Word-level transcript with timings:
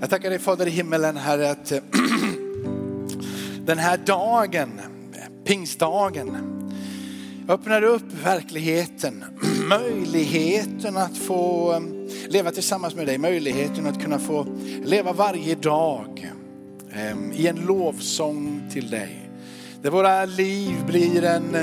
Jag 0.00 0.10
tackar 0.10 0.30
dig 0.30 0.38
Fader 0.38 0.66
i 0.66 0.70
himmelen 0.70 1.16
Herre 1.16 1.50
att 1.50 1.72
eh, 1.72 1.78
den 3.64 3.78
här 3.78 3.96
dagen, 3.96 4.80
pingstdagen, 5.44 6.36
öppnar 7.48 7.82
upp 7.82 8.12
verkligheten, 8.24 9.24
möjligheten 9.68 10.96
att 10.96 11.18
få 11.18 11.72
eh, 11.72 11.80
leva 12.28 12.50
tillsammans 12.50 12.94
med 12.94 13.06
dig, 13.06 13.18
möjligheten 13.18 13.86
att 13.86 14.02
kunna 14.02 14.18
få 14.18 14.46
leva 14.84 15.12
varje 15.12 15.54
dag 15.54 16.32
eh, 16.90 17.40
i 17.40 17.46
en 17.46 17.56
lovsång 17.56 18.70
till 18.72 18.90
dig. 18.90 19.30
Där 19.82 19.90
våra 19.90 20.24
liv 20.24 20.74
blir 20.86 21.24
en 21.24 21.56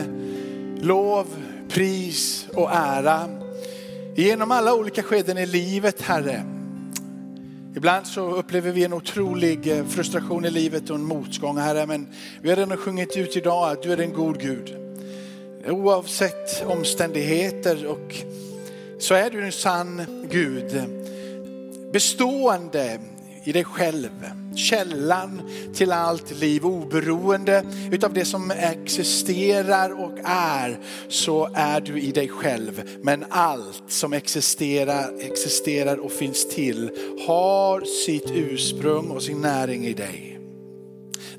lov, 0.82 1.28
pris 1.70 2.48
och 2.54 2.72
ära. 2.72 3.30
Genom 4.16 4.52
alla 4.52 4.74
olika 4.74 5.04
skeden 5.04 5.38
i 5.38 5.46
livet 5.46 6.02
Herre 6.02 6.53
Ibland 7.76 8.08
så 8.08 8.36
upplever 8.36 8.72
vi 8.72 8.84
en 8.84 8.94
otrolig 8.94 9.68
eh, 9.68 9.86
frustration 9.86 10.46
i 10.46 10.52
livet 10.52 10.90
och 10.90 10.96
en 10.96 11.04
motgång, 11.04 11.58
Herre. 11.58 11.86
Men 11.86 12.08
vi 12.42 12.50
har 12.50 12.56
redan 12.56 12.78
sjungit 12.78 13.18
ut 13.18 13.38
idag 13.38 13.72
att 13.72 13.84
du 13.84 13.92
är 13.92 14.00
en 14.00 14.14
god 14.14 14.40
Gud. 14.40 14.76
Oavsett 15.68 16.66
omständigheter 16.66 17.88
och 17.88 18.16
så 19.00 19.14
är 19.14 19.30
du 19.30 19.46
en 19.46 19.52
sann 19.52 20.02
Gud. 20.32 20.84
Bestående 21.92 23.00
i 23.44 23.52
dig 23.52 23.64
själv. 23.64 24.10
Källan 24.56 25.42
till 25.74 25.92
allt 25.92 26.40
liv, 26.40 26.66
oberoende 26.66 27.64
utav 27.92 28.14
det 28.14 28.26
som 28.26 28.52
existerar 28.52 30.02
och 30.04 30.20
är, 30.26 30.80
så 31.10 31.50
är 31.54 31.82
du 31.82 32.02
i 32.02 32.12
dig 32.12 32.28
själv. 32.28 32.82
Men 33.02 33.26
allt 33.30 33.84
som 33.88 34.14
existerar, 34.14 35.20
existerar 35.20 35.98
och 35.98 36.12
finns 36.12 36.50
till 36.50 36.90
har 37.28 37.82
sitt 38.06 38.32
ursprung 38.32 39.10
och 39.10 39.24
sin 39.24 39.42
näring 39.42 39.86
i 39.86 39.94
dig. 39.94 40.40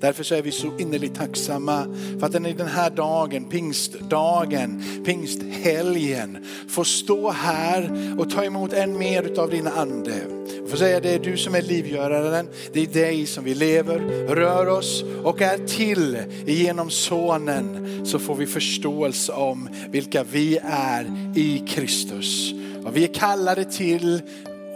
Därför 0.01 0.25
så 0.25 0.35
är 0.35 0.43
vi 0.43 0.53
så 0.53 0.79
innerligt 0.79 1.15
tacksamma 1.15 1.85
för 2.19 2.27
att 2.27 2.33
den 2.33 2.47
i 2.47 2.53
den 2.53 2.67
här 2.67 2.91
dagen, 2.91 3.45
pingstdagen, 3.45 4.83
pingsthelgen, 5.05 6.47
får 6.69 6.85
stå 6.85 7.31
här 7.31 7.91
och 8.19 8.31
ta 8.31 8.45
emot 8.45 8.73
än 8.73 8.99
mer 8.99 9.39
av 9.39 9.51
din 9.51 9.67
ande. 9.67 10.44
För 10.75 10.79
säga 10.79 11.01
det 11.01 11.15
är 11.15 11.19
du 11.19 11.37
som 11.37 11.55
är 11.55 11.63
livgöraren, 11.63 12.49
det 12.73 12.81
är 12.81 12.87
dig 12.87 13.27
som 13.27 13.45
vi 13.45 13.55
lever, 13.55 13.99
rör 14.35 14.69
oss 14.69 15.05
och 15.25 15.43
är 15.43 15.59
till 15.59 16.19
genom 16.47 16.91
sonen 16.91 18.01
så 18.07 18.19
får 18.19 18.35
vi 18.35 18.47
förståelse 18.47 19.33
om 19.33 19.69
vilka 19.89 20.25
vi 20.25 20.59
är 20.71 21.33
i 21.37 21.65
Kristus. 21.69 22.53
Vad 22.79 22.93
vi 22.93 23.05
är 23.05 23.15
kallade 23.15 23.65
till 23.65 24.23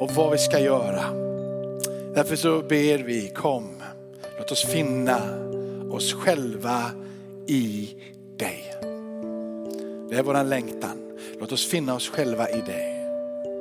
och 0.00 0.10
vad 0.10 0.32
vi 0.32 0.38
ska 0.38 0.58
göra. 0.60 1.04
Därför 2.14 2.36
så 2.36 2.62
ber 2.62 2.98
vi, 2.98 3.32
kom 3.34 3.82
Låt 4.38 4.52
oss 4.52 4.64
finna 4.64 5.20
oss 5.91 6.12
själva 6.12 6.91
i 7.46 7.88
dig. 8.36 8.74
Det 10.10 10.16
är 10.16 10.22
våran 10.22 10.48
längtan. 10.48 11.19
Låt 11.41 11.52
oss 11.52 11.66
finna 11.66 11.94
oss 11.94 12.08
själva 12.08 12.48
i 12.48 12.60
dig. 12.60 12.97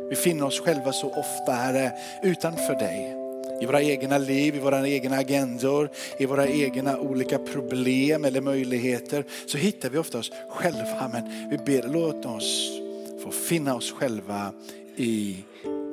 Vi 0.09 0.15
finner 0.15 0.45
oss 0.45 0.59
själva 0.59 0.93
så 0.93 1.09
ofta 1.09 1.51
Herre 1.51 1.91
utanför 2.23 2.75
dig. 2.75 3.13
I 3.61 3.65
våra 3.65 3.81
egna 3.81 4.17
liv, 4.17 4.55
i 4.55 4.59
våra 4.59 4.87
egna 4.87 5.17
agendor, 5.17 5.89
i 6.17 6.25
våra 6.25 6.47
egna 6.47 6.99
olika 6.99 7.39
problem 7.39 8.25
eller 8.25 8.41
möjligheter 8.41 9.25
så 9.45 9.57
hittar 9.57 9.89
vi 9.89 9.97
ofta 9.97 10.19
oss 10.19 10.31
själva. 10.49 11.09
Men 11.13 11.49
vi 11.49 11.57
ber, 11.57 11.87
låt 11.87 12.25
oss 12.25 12.79
få 13.23 13.31
finna 13.31 13.75
oss 13.75 13.91
själva 13.91 14.53
i 14.95 15.35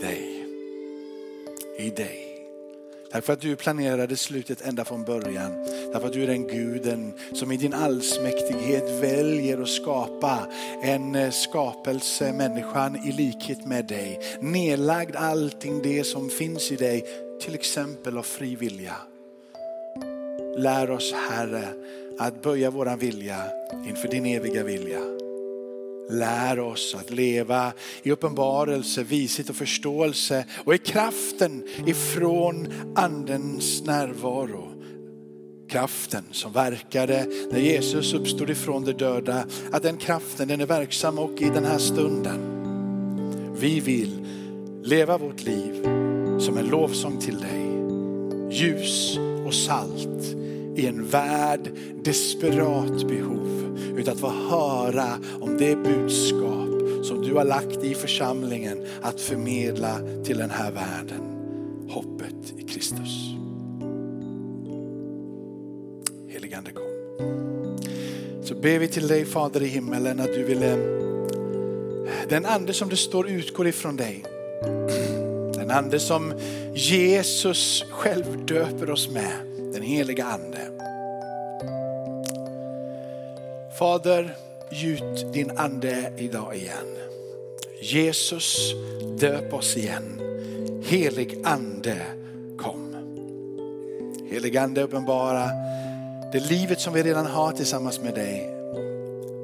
dig. 0.00 0.46
I 1.78 1.90
dig. 1.90 2.33
Tack 3.14 3.24
för 3.24 3.32
att 3.32 3.40
du 3.40 3.56
planerade 3.56 4.16
slutet 4.16 4.60
ända 4.60 4.84
från 4.84 5.04
början. 5.04 5.64
Därför 5.92 6.06
att 6.06 6.12
du 6.12 6.22
är 6.22 6.26
den 6.26 6.46
guden 6.46 7.12
som 7.32 7.52
i 7.52 7.56
din 7.56 7.74
allsmäktighet 7.74 9.02
väljer 9.02 9.62
att 9.62 9.68
skapa 9.68 10.38
en 10.82 11.14
eh, 11.14 11.30
skapelse, 11.30 12.32
människan 12.32 12.96
i 12.96 13.12
likhet 13.12 13.66
med 13.66 13.86
dig. 13.86 14.20
Nedlagd 14.40 15.16
allting 15.16 15.82
det 15.82 16.04
som 16.04 16.30
finns 16.30 16.72
i 16.72 16.76
dig, 16.76 17.04
till 17.40 17.54
exempel 17.54 18.18
av 18.18 18.22
fri 18.22 18.56
vilja. 18.56 18.96
Lär 20.56 20.90
oss 20.90 21.12
Herre 21.30 21.68
att 22.18 22.42
böja 22.42 22.70
våran 22.70 22.98
vilja 22.98 23.42
inför 23.88 24.08
din 24.08 24.26
eviga 24.26 24.64
vilja. 24.64 25.00
Lär 26.10 26.58
oss 26.58 26.94
att 26.94 27.10
leva 27.10 27.72
i 28.02 28.10
uppenbarelse, 28.10 29.02
vishet 29.02 29.50
och 29.50 29.56
förståelse 29.56 30.44
och 30.64 30.74
i 30.74 30.78
kraften 30.78 31.64
ifrån 31.86 32.68
andens 32.96 33.82
närvaro. 33.82 34.70
Kraften 35.68 36.24
som 36.30 36.52
verkade 36.52 37.26
när 37.50 37.58
Jesus 37.58 38.14
uppstod 38.14 38.50
ifrån 38.50 38.84
de 38.84 38.92
döda, 38.92 39.44
att 39.72 39.82
den 39.82 39.96
kraften 39.96 40.48
den 40.48 40.60
är 40.60 40.66
verksam 40.66 41.18
och 41.18 41.42
i 41.42 41.44
den 41.44 41.64
här 41.64 41.78
stunden. 41.78 42.40
Vi 43.58 43.80
vill 43.80 44.26
leva 44.82 45.18
vårt 45.18 45.42
liv 45.42 45.82
som 46.38 46.58
en 46.58 46.66
lovsång 46.66 47.18
till 47.18 47.40
dig. 47.40 47.64
Ljus 48.50 49.18
och 49.46 49.54
salt 49.54 50.43
i 50.76 50.86
en 50.86 51.06
värld 51.06 51.70
desperat 52.04 53.08
behov 53.08 53.78
utan 53.96 54.14
att 54.14 54.20
få 54.20 54.28
höra 54.28 55.18
om 55.40 55.56
det 55.58 55.76
budskap 55.76 57.04
som 57.04 57.22
du 57.22 57.34
har 57.34 57.44
lagt 57.44 57.84
i 57.84 57.94
församlingen 57.94 58.86
att 59.02 59.20
förmedla 59.20 60.00
till 60.24 60.38
den 60.38 60.50
här 60.50 60.72
världen. 60.72 61.20
Hoppet 61.88 62.54
i 62.58 62.62
Kristus. 62.62 63.34
Heligande 66.28 66.70
kom. 66.70 66.84
Så 68.44 68.54
ber 68.54 68.78
vi 68.78 68.88
till 68.88 69.08
dig 69.08 69.24
Fader 69.24 69.62
i 69.62 69.66
himmelen 69.66 70.20
att 70.20 70.34
du 70.34 70.44
ville, 70.44 70.76
den 72.28 72.46
ande 72.46 72.72
som 72.72 72.88
det 72.88 72.96
står 72.96 73.28
utgår 73.28 73.66
ifrån 73.66 73.96
dig. 73.96 74.24
Den 75.54 75.70
ande 75.70 76.00
som 76.00 76.32
Jesus 76.74 77.84
själv 77.90 78.46
döper 78.46 78.90
oss 78.90 79.10
med, 79.10 79.53
den 79.74 79.82
heliga 79.82 80.24
ande. 80.24 80.58
Fader, 83.78 84.36
gjut 84.70 85.32
din 85.32 85.50
ande 85.56 86.12
idag 86.18 86.56
igen. 86.56 86.96
Jesus, 87.80 88.74
döp 89.18 89.54
oss 89.54 89.76
igen. 89.76 90.20
Helig 90.84 91.38
ande, 91.44 91.96
kom. 92.58 92.94
Helig 94.30 94.56
ande, 94.56 94.82
uppenbara 94.82 95.50
det 96.32 96.40
livet 96.50 96.80
som 96.80 96.94
vi 96.94 97.02
redan 97.02 97.26
har 97.26 97.52
tillsammans 97.52 98.00
med 98.00 98.14
dig. 98.14 98.50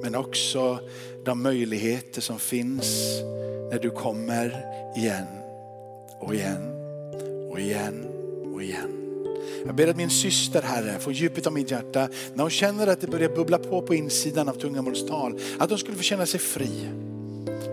Men 0.02 0.14
också 0.14 0.78
de 1.24 1.42
möjligheter 1.42 2.20
som 2.20 2.38
finns 2.38 3.20
när 3.70 3.78
du 3.78 3.90
kommer 3.90 4.64
igen 4.96 5.26
och 6.18 6.34
igen 6.34 6.74
och 7.50 7.60
igen 7.60 8.06
och 8.54 8.62
igen. 8.62 8.99
Jag 9.66 9.74
ber 9.74 9.88
att 9.88 9.96
min 9.96 10.10
syster 10.10 10.62
Herre, 10.62 10.98
får 10.98 11.12
djupet 11.12 11.46
av 11.46 11.52
mitt 11.52 11.70
hjärta, 11.70 12.08
när 12.34 12.42
hon 12.42 12.50
känner 12.50 12.86
att 12.86 13.00
det 13.00 13.06
börjar 13.06 13.28
bubbla 13.28 13.58
på 13.58 13.82
på 13.82 13.94
insidan 13.94 14.48
av 14.48 14.54
tungamålstal, 14.54 15.40
att 15.58 15.70
hon 15.70 15.78
skulle 15.78 15.96
få 15.96 16.02
känna 16.02 16.26
sig 16.26 16.40
fri. 16.40 16.88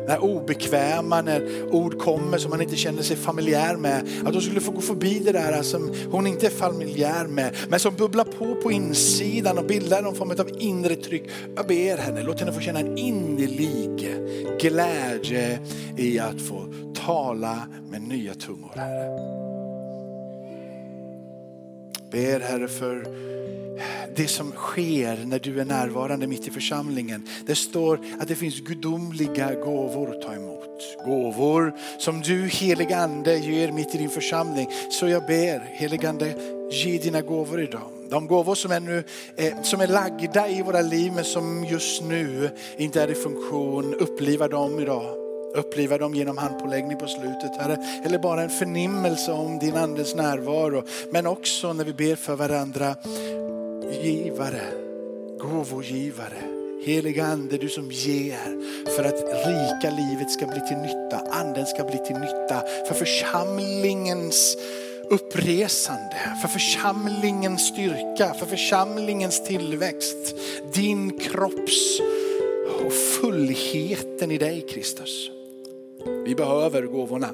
När 0.07 0.23
obekväma, 0.23 1.22
när 1.22 1.66
ord 1.72 2.00
kommer 2.00 2.38
som 2.38 2.50
man 2.50 2.61
inte 2.61 2.75
känner 2.75 3.01
sig 3.01 3.17
familjär 3.17 3.75
med, 3.75 4.07
att 4.25 4.33
hon 4.33 4.41
skulle 4.41 4.61
få 4.61 4.72
gå 4.72 4.81
förbi 4.81 5.19
det 5.19 5.31
där 5.31 5.61
som 5.63 5.94
hon 6.11 6.27
inte 6.27 6.45
är 6.45 6.50
familjär 6.50 7.27
med, 7.27 7.56
men 7.69 7.79
som 7.79 7.95
bubblar 7.95 8.23
på 8.23 8.56
på 8.56 8.72
insidan 8.72 9.57
och 9.57 9.66
bildar 9.66 10.01
någon 10.01 10.16
form 10.16 10.31
av 10.31 10.50
inre 10.59 10.95
tryck. 10.95 11.23
Jag 11.56 11.67
ber 11.67 11.97
henne, 11.97 12.23
låt 12.23 12.39
henne 12.39 12.53
få 12.53 12.61
känna 12.61 12.79
en 12.79 12.97
innerlig 12.97 14.17
glädje 14.61 15.59
i 15.97 16.19
att 16.19 16.41
få 16.41 16.73
tala 17.06 17.67
med 17.89 18.01
nya 18.01 18.33
tungor, 18.33 18.72
Herre. 18.75 19.36
Ber 22.12 22.39
Herre 22.39 22.68
för 22.68 23.07
det 24.15 24.27
som 24.27 24.51
sker 24.51 25.25
när 25.25 25.39
du 25.39 25.59
är 25.62 25.65
närvarande 25.65 26.27
mitt 26.27 26.48
i 26.48 26.51
församlingen. 26.51 27.27
Det 27.45 27.56
står 27.56 28.00
att 28.19 28.27
det 28.27 28.36
finns 28.36 28.59
gudomliga 28.59 29.54
gåvor 29.54 30.15
att 30.15 30.21
ta 30.21 30.33
emot. 30.33 30.98
Gåvor 31.06 31.74
som 32.00 32.21
du 32.21 32.48
helig 32.48 32.94
ande 32.94 33.38
ger 33.38 33.71
mitt 33.71 33.95
i 33.95 33.98
din 33.98 34.09
församling. 34.09 34.69
Så 34.92 35.07
jag 35.07 35.25
ber 35.25 35.59
helig 35.59 36.06
ande, 36.06 36.33
ge 36.71 36.98
dina 36.98 37.21
gåvor 37.21 37.62
idag. 37.62 37.89
De 38.10 38.27
gåvor 38.27 38.56
som 38.56 38.71
är, 38.71 38.80
nu, 38.80 39.03
eh, 39.36 39.62
som 39.62 39.81
är 39.81 39.88
lagda 39.88 40.50
i 40.50 40.62
våra 40.62 40.81
liv 40.81 41.12
men 41.15 41.24
som 41.24 41.65
just 41.65 42.03
nu 42.03 42.50
inte 42.77 43.01
är 43.01 43.12
i 43.12 43.15
funktion, 43.15 43.94
uppliva 43.94 44.48
dem 44.48 44.80
idag. 44.80 45.26
Uppliva 45.57 45.98
dem 45.98 46.15
genom 46.15 46.38
handpåläggning 46.38 46.98
på 46.98 47.07
slutet, 47.07 47.57
Herre. 47.59 47.77
Eller 48.06 48.19
bara 48.19 48.42
en 48.44 48.50
förnimmelse 48.50 49.31
om 49.31 49.59
din 49.59 49.75
andes 49.75 50.15
närvaro. 50.15 50.83
Men 51.12 51.27
också 51.27 51.74
när 51.74 51.83
vi 51.83 51.94
ber 51.94 52.15
för 52.15 52.36
varandra, 52.36 52.95
givare, 54.04 54.62
gåvogivare. 55.39 56.42
Heliga 56.86 57.25
ande, 57.25 57.57
du 57.57 57.69
som 57.69 57.92
ger 57.92 58.38
för 58.95 59.04
att 59.04 59.48
rika 59.48 59.95
livet 59.95 60.31
ska 60.31 60.48
bli 60.48 60.68
till 60.68 60.77
nytta, 60.77 61.21
anden 61.31 61.65
ska 61.65 61.83
bli 61.83 61.98
till 61.98 62.15
nytta 62.15 62.63
för 62.88 62.94
församlingens 62.94 64.57
uppresande, 65.10 66.38
för 66.42 66.48
församlingens 66.48 67.68
styrka, 67.68 68.33
för 68.33 68.45
församlingens 68.45 69.44
tillväxt. 69.44 70.36
Din 70.74 71.19
kropps 71.19 72.00
och 72.86 72.94
fullheten 72.94 74.31
i 74.31 74.38
dig 74.38 74.65
Kristus. 74.69 75.31
Vi 76.25 76.36
behöver 76.36 76.81
gåvorna. 76.81 77.30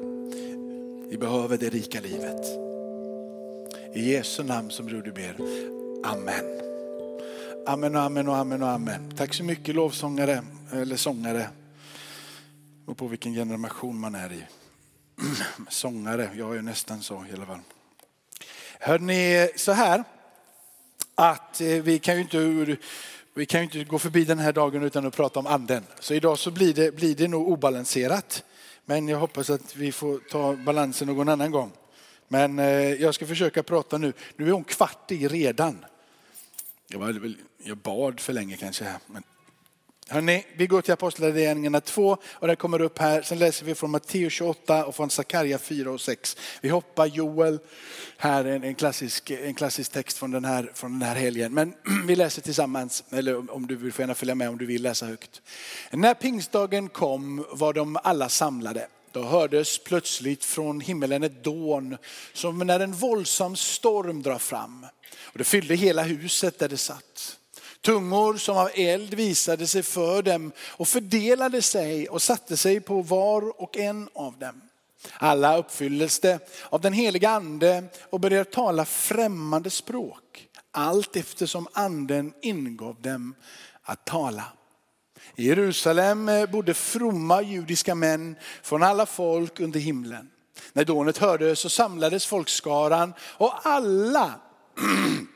Vi 1.09 1.17
behöver 1.17 1.57
det 1.57 1.69
rika 1.69 2.01
livet. 2.01 2.45
I 3.95 4.11
Jesu 4.11 4.43
namn 4.43 4.71
som 4.71 4.87
du 4.87 5.11
ber. 5.11 5.35
Amen. 6.03 6.61
Amen 7.67 7.95
och 7.95 8.01
amen 8.01 8.27
och 8.27 8.35
amen 8.37 8.63
och 8.63 8.69
amen. 8.69 9.13
Tack 9.17 9.33
så 9.33 9.43
mycket 9.43 9.75
lovsångare 9.75 10.43
eller 10.71 10.95
sångare. 10.95 11.49
Och 12.85 12.97
på 12.97 13.07
vilken 13.07 13.33
generation 13.33 13.99
man 13.99 14.15
är 14.15 14.33
i. 14.33 14.43
Sångare, 15.69 16.29
jag 16.37 16.55
är 16.57 16.61
nästan 16.61 17.01
så 17.01 17.25
i 17.31 17.33
alla 17.35 17.45
fall. 17.45 17.59
Hörrni, 18.79 19.49
så 19.55 19.71
här 19.71 20.03
att 21.15 21.61
eh, 21.61 21.67
vi 21.67 21.99
kan 21.99 22.15
ju 22.15 22.21
inte 22.21 22.77
vi 23.35 23.45
kan 23.45 23.59
ju 23.59 23.63
inte 23.63 23.83
gå 23.83 23.99
förbi 23.99 24.25
den 24.25 24.39
här 24.39 24.53
dagen 24.53 24.83
utan 24.83 25.05
att 25.05 25.15
prata 25.15 25.39
om 25.39 25.47
anden. 25.47 25.83
Så 25.99 26.13
idag 26.13 26.39
så 26.39 26.51
blir 26.51 26.73
det, 26.73 26.95
blir 26.95 27.15
det 27.15 27.27
nog 27.27 27.47
obalanserat. 27.47 28.43
Men 28.85 29.07
jag 29.07 29.19
hoppas 29.19 29.49
att 29.49 29.75
vi 29.75 29.91
får 29.91 30.19
ta 30.19 30.55
balansen 30.55 31.07
någon 31.07 31.29
annan 31.29 31.51
gång. 31.51 31.71
Men 32.27 32.59
eh, 32.59 32.93
jag 32.93 33.15
ska 33.15 33.25
försöka 33.25 33.63
prata 33.63 33.97
nu. 33.97 34.13
Nu 34.35 34.47
är 34.47 34.51
hon 34.51 34.63
kvart 34.63 35.11
i 35.11 35.27
redan. 35.27 35.85
Jag, 36.87 36.99
var, 36.99 37.35
jag 37.63 37.77
bad 37.77 38.19
för 38.19 38.33
länge 38.33 38.57
kanske. 38.57 38.95
Men 39.07 39.23
Hörrni, 40.07 40.45
vi 40.55 40.67
går 40.67 40.81
till 40.81 40.93
Apostlagärningarna 40.93 41.81
2 41.81 42.17
och 42.23 42.47
den 42.47 42.55
kommer 42.55 42.81
upp 42.81 42.99
här. 42.99 43.21
Sen 43.21 43.39
läser 43.39 43.65
vi 43.65 43.75
från 43.75 43.91
Matteus 43.91 44.33
28 44.33 44.85
och 44.85 44.95
från 44.95 45.09
Sakarja 45.09 45.57
4 45.57 45.91
och 45.91 46.01
6. 46.01 46.37
Vi 46.61 46.69
hoppar 46.69 47.05
Joel, 47.05 47.59
här 48.17 48.45
en, 48.45 48.63
en 48.63 48.75
klassisk, 48.75 49.31
en 49.31 49.53
klassisk 49.53 49.91
text 49.91 50.17
från 50.17 50.31
den, 50.31 50.45
här, 50.45 50.71
från 50.73 50.99
den 50.99 51.09
här 51.09 51.15
helgen. 51.15 51.53
Men 51.53 51.73
vi 52.07 52.15
läser 52.15 52.41
tillsammans, 52.41 53.03
eller 53.09 53.51
om 53.51 53.67
du 53.67 53.75
vill 53.75 53.93
får 53.93 54.03
gärna 54.03 54.15
följa 54.15 54.35
med 54.35 54.49
om 54.49 54.57
du 54.57 54.65
vill 54.65 54.81
läsa 54.81 55.05
högt. 55.05 55.41
När 55.91 56.13
pingstdagen 56.13 56.89
kom 56.89 57.45
var 57.51 57.73
de 57.73 57.97
alla 58.03 58.29
samlade. 58.29 58.87
Då 59.11 59.23
hördes 59.23 59.83
plötsligt 59.83 60.45
från 60.45 60.81
himmelen 60.81 61.23
ett 61.23 61.43
dån 61.43 61.97
som 62.33 62.59
när 62.59 62.79
en 62.79 62.93
våldsam 62.93 63.55
storm 63.55 64.21
drar 64.21 64.39
fram. 64.39 64.85
Och 65.21 65.37
det 65.37 65.43
fyllde 65.43 65.75
hela 65.75 66.03
huset 66.03 66.59
där 66.59 66.69
det 66.69 66.77
satt. 66.77 67.37
Tungor 67.83 68.37
som 68.37 68.57
av 68.57 68.69
eld 68.73 69.13
visade 69.13 69.67
sig 69.67 69.83
för 69.83 70.21
dem 70.21 70.51
och 70.59 70.87
fördelade 70.87 71.61
sig 71.61 72.09
och 72.09 72.21
satte 72.21 72.57
sig 72.57 72.79
på 72.79 73.01
var 73.01 73.61
och 73.61 73.77
en 73.77 74.09
av 74.13 74.37
dem. 74.37 74.61
Alla 75.13 75.57
uppfylldes 75.57 76.19
det 76.19 76.39
av 76.69 76.81
den 76.81 76.93
heliga 76.93 77.29
ande 77.29 77.83
och 78.09 78.19
började 78.19 78.49
tala 78.49 78.85
främmande 78.85 79.69
språk. 79.69 80.47
Allt 80.71 81.15
eftersom 81.15 81.67
anden 81.73 82.33
ingav 82.41 83.01
dem 83.01 83.35
att 83.83 84.05
tala. 84.05 84.43
I 85.35 85.47
Jerusalem 85.47 86.31
bodde 86.51 86.73
fromma 86.73 87.41
judiska 87.41 87.95
män 87.95 88.35
från 88.61 88.83
alla 88.83 89.05
folk 89.05 89.59
under 89.59 89.79
himlen. 89.79 90.29
När 90.73 90.85
dånet 90.85 91.17
hördes 91.17 91.59
så 91.59 91.69
samlades 91.69 92.25
folkskaran 92.25 93.13
och 93.19 93.67
alla 93.67 94.33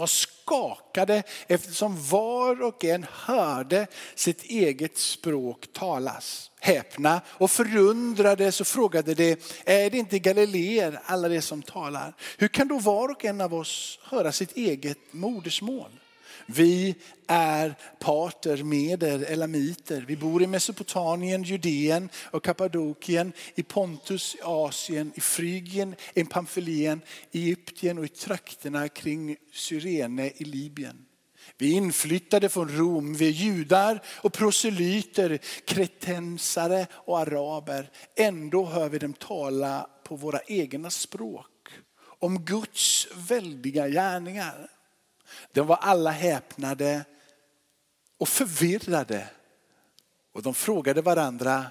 var 0.00 0.06
skakade 0.06 1.22
eftersom 1.46 2.08
var 2.08 2.62
och 2.62 2.84
en 2.84 3.06
hörde 3.12 3.86
sitt 4.14 4.42
eget 4.42 4.98
språk 4.98 5.66
talas. 5.72 6.50
Häpna 6.60 7.20
och 7.28 7.50
förundrade 7.50 8.52
så 8.52 8.64
frågade 8.64 9.14
de, 9.14 9.36
är 9.64 9.90
det 9.90 9.98
inte 9.98 10.18
galileer 10.18 11.00
alla 11.04 11.28
de 11.28 11.42
som 11.42 11.62
talar? 11.62 12.14
Hur 12.38 12.48
kan 12.48 12.68
då 12.68 12.78
var 12.78 13.08
och 13.08 13.24
en 13.24 13.40
av 13.40 13.54
oss 13.54 13.98
höra 14.02 14.32
sitt 14.32 14.56
eget 14.56 14.98
modersmål? 15.10 15.99
Vi 16.46 16.94
är 17.26 17.74
parter, 17.98 18.62
meder, 18.62 19.24
elamiter. 19.32 20.04
Vi 20.08 20.16
bor 20.16 20.42
i 20.42 20.46
Mesopotamien, 20.46 21.42
Judeen 21.42 22.08
och 22.30 22.44
Kappadokien, 22.44 23.32
i 23.54 23.62
Pontus, 23.62 24.34
i 24.34 24.38
Asien, 24.42 25.12
i 25.14 25.20
Frygien, 25.20 25.94
i 26.14 26.24
Pamfylien, 26.24 27.00
i 27.30 27.42
Egypten 27.42 27.98
och 27.98 28.04
i 28.04 28.08
trakterna 28.08 28.88
kring 28.88 29.36
Cyrene 29.52 30.30
i 30.36 30.44
Libyen. 30.44 31.06
Vi 31.58 31.72
är 31.72 31.76
inflyttade 31.76 32.48
från 32.48 32.68
Rom, 32.68 33.14
vi 33.14 33.26
är 33.26 33.30
judar 33.30 34.02
och 34.06 34.32
proselyter, 34.32 35.38
kretensare 35.64 36.86
och 36.92 37.18
araber. 37.18 37.90
Ändå 38.16 38.64
hör 38.64 38.88
vi 38.88 38.98
dem 38.98 39.12
tala 39.12 39.90
på 40.04 40.16
våra 40.16 40.40
egna 40.46 40.90
språk 40.90 41.46
om 42.18 42.44
Guds 42.44 43.08
väldiga 43.28 43.88
gärningar. 43.88 44.70
De 45.52 45.66
var 45.66 45.76
alla 45.76 46.10
häpnade 46.10 47.04
och 48.18 48.28
förvirrade. 48.28 49.28
Och 50.32 50.42
de 50.42 50.54
frågade 50.54 51.02
varandra, 51.02 51.66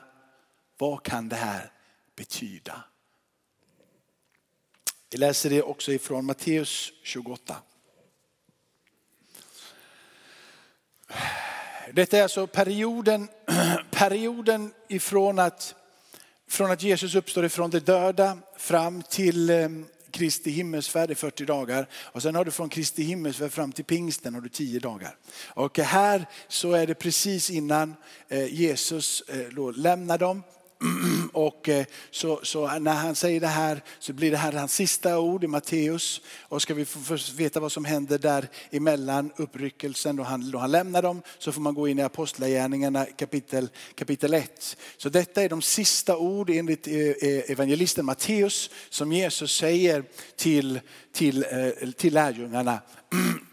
vad 0.77 1.03
kan 1.03 1.29
det 1.29 1.35
här 1.35 1.71
betyda? 2.15 2.83
Vi 5.11 5.17
läser 5.17 5.49
det 5.49 5.61
också 5.61 5.91
ifrån 5.91 6.25
Matteus 6.25 6.91
28. 7.03 7.55
Detta 11.93 12.17
är 12.17 12.23
alltså 12.23 12.47
perioden, 12.47 13.29
perioden 13.91 14.73
ifrån 14.87 15.39
att, 15.39 15.75
från 16.47 16.71
att 16.71 16.83
Jesus 16.83 17.15
uppstår 17.15 17.45
ifrån 17.45 17.69
de 17.69 17.79
döda 17.79 18.37
fram 18.57 19.01
till 19.01 19.49
eh, 19.49 19.69
Kristi 20.11 20.51
himmelsfärd 20.51 21.11
i 21.11 21.15
40 21.15 21.45
dagar 21.45 21.87
och 21.93 22.21
sen 22.21 22.35
har 22.35 22.45
du 22.45 22.51
från 22.51 22.69
Kristi 22.69 23.03
himmelsfärd 23.03 23.51
fram 23.51 23.71
till 23.71 23.85
pingsten 23.85 24.33
har 24.33 24.41
du 24.41 24.49
10 24.49 24.79
dagar. 24.79 25.15
Och 25.45 25.77
här 25.79 26.25
så 26.47 26.71
är 26.71 26.87
det 26.87 26.95
precis 26.95 27.49
innan 27.49 27.95
eh, 28.27 28.53
Jesus 28.53 29.21
eh, 29.21 29.73
lämnar 29.75 30.17
dem 30.17 30.43
och 31.33 31.69
eh, 31.69 31.85
så, 32.11 32.39
så, 32.43 32.79
när 32.79 32.93
han 32.93 33.15
säger 33.15 33.39
det 33.39 33.47
här 33.47 33.83
så 33.99 34.13
blir 34.13 34.31
det 34.31 34.37
här 34.37 34.51
hans 34.51 34.73
sista 34.73 35.19
ord 35.19 35.43
i 35.43 35.47
Matteus. 35.47 36.21
Och 36.41 36.61
ska 36.61 36.73
vi 36.73 36.85
få 36.85 37.17
veta 37.35 37.59
vad 37.59 37.71
som 37.71 37.85
händer 37.85 38.17
där 38.17 38.49
emellan 38.71 39.31
uppryckelsen 39.35 40.15
då 40.15 40.23
han, 40.23 40.51
då 40.51 40.57
han 40.57 40.71
lämnar 40.71 41.01
dem 41.01 41.21
så 41.39 41.51
får 41.51 41.61
man 41.61 41.73
gå 41.73 41.87
in 41.87 41.99
i 41.99 42.01
Apostlagärningarna 42.01 43.05
kapitel, 43.05 43.69
kapitel 43.95 44.33
1. 44.33 44.77
Så 44.97 45.09
detta 45.09 45.43
är 45.43 45.49
de 45.49 45.61
sista 45.61 46.17
ord 46.17 46.49
enligt 46.49 46.87
eh, 46.87 46.95
eh, 46.95 47.51
evangelisten 47.51 48.05
Matteus 48.05 48.69
som 48.89 49.11
Jesus 49.11 49.51
säger 49.51 50.03
till, 50.35 50.79
till, 51.13 51.45
till 51.97 52.13
lärjungarna. 52.13 52.79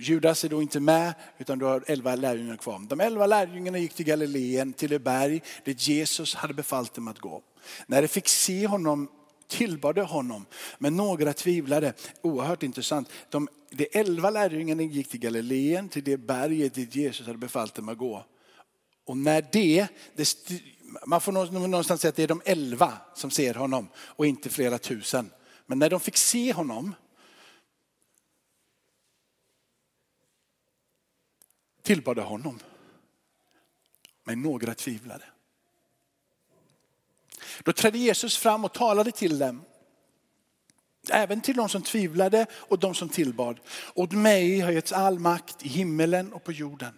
Judas 0.00 0.44
är 0.44 0.48
då 0.48 0.62
inte 0.62 0.80
med 0.80 1.14
utan 1.38 1.58
du 1.58 1.64
har 1.64 1.84
elva 1.86 2.14
lärjungar 2.14 2.56
kvar. 2.56 2.86
De 2.88 3.00
elva 3.00 3.26
lärjungarna 3.26 3.78
gick 3.78 3.94
till 3.94 4.06
Galileen, 4.06 4.72
till 4.72 4.90
det 4.90 4.98
berg 4.98 5.42
dit 5.64 5.88
Jesus 5.88 6.34
hade 6.34 6.54
befallt 6.54 6.94
dem 6.94 7.08
att 7.08 7.18
gå. 7.18 7.42
När 7.86 8.02
de 8.02 8.08
fick 8.08 8.28
se 8.28 8.66
honom 8.66 9.08
tillbad 9.48 9.94
de 9.94 10.02
honom, 10.02 10.46
men 10.78 10.96
några 10.96 11.32
tvivlade. 11.32 11.92
Oerhört 12.22 12.62
intressant. 12.62 13.08
De, 13.28 13.48
de 13.70 13.88
elva 13.92 14.30
lärjungarna 14.30 14.82
gick 14.82 15.08
till 15.08 15.20
Galileen, 15.20 15.88
till 15.88 16.04
det 16.04 16.16
berget 16.16 16.74
dit 16.74 16.96
Jesus 16.96 17.26
hade 17.26 17.38
befallt 17.38 17.74
dem 17.74 17.88
att 17.88 17.98
gå. 17.98 18.24
Och 19.06 19.16
när 19.16 19.46
det, 19.52 19.86
det 20.16 20.36
man 21.06 21.20
får 21.20 21.32
någonstans 21.32 22.00
säga 22.00 22.08
att 22.08 22.16
det 22.16 22.22
är 22.22 22.28
de 22.28 22.42
elva 22.44 22.92
som 23.14 23.30
ser 23.30 23.54
honom 23.54 23.88
och 23.96 24.26
inte 24.26 24.48
flera 24.48 24.78
tusen. 24.78 25.30
Men 25.66 25.78
när 25.78 25.90
de 25.90 26.00
fick 26.00 26.16
se 26.16 26.52
honom 26.52 26.94
tillbad 31.82 32.18
honom. 32.18 32.58
Men 34.24 34.42
några 34.42 34.74
tvivlade. 34.74 35.24
Då 37.62 37.72
trädde 37.72 37.98
Jesus 37.98 38.36
fram 38.36 38.64
och 38.64 38.72
talade 38.72 39.12
till 39.12 39.38
dem. 39.38 39.62
Även 41.10 41.40
till 41.40 41.56
de 41.56 41.68
som 41.68 41.82
tvivlade 41.82 42.46
och 42.52 42.78
de 42.78 42.94
som 42.94 43.08
tillbad. 43.08 43.60
Åt 43.94 44.12
mig 44.12 44.60
har 44.60 44.72
getts 44.72 44.92
all 44.92 45.18
makt 45.18 45.62
i 45.62 45.68
himmelen 45.68 46.32
och 46.32 46.44
på 46.44 46.52
jorden. 46.52 46.92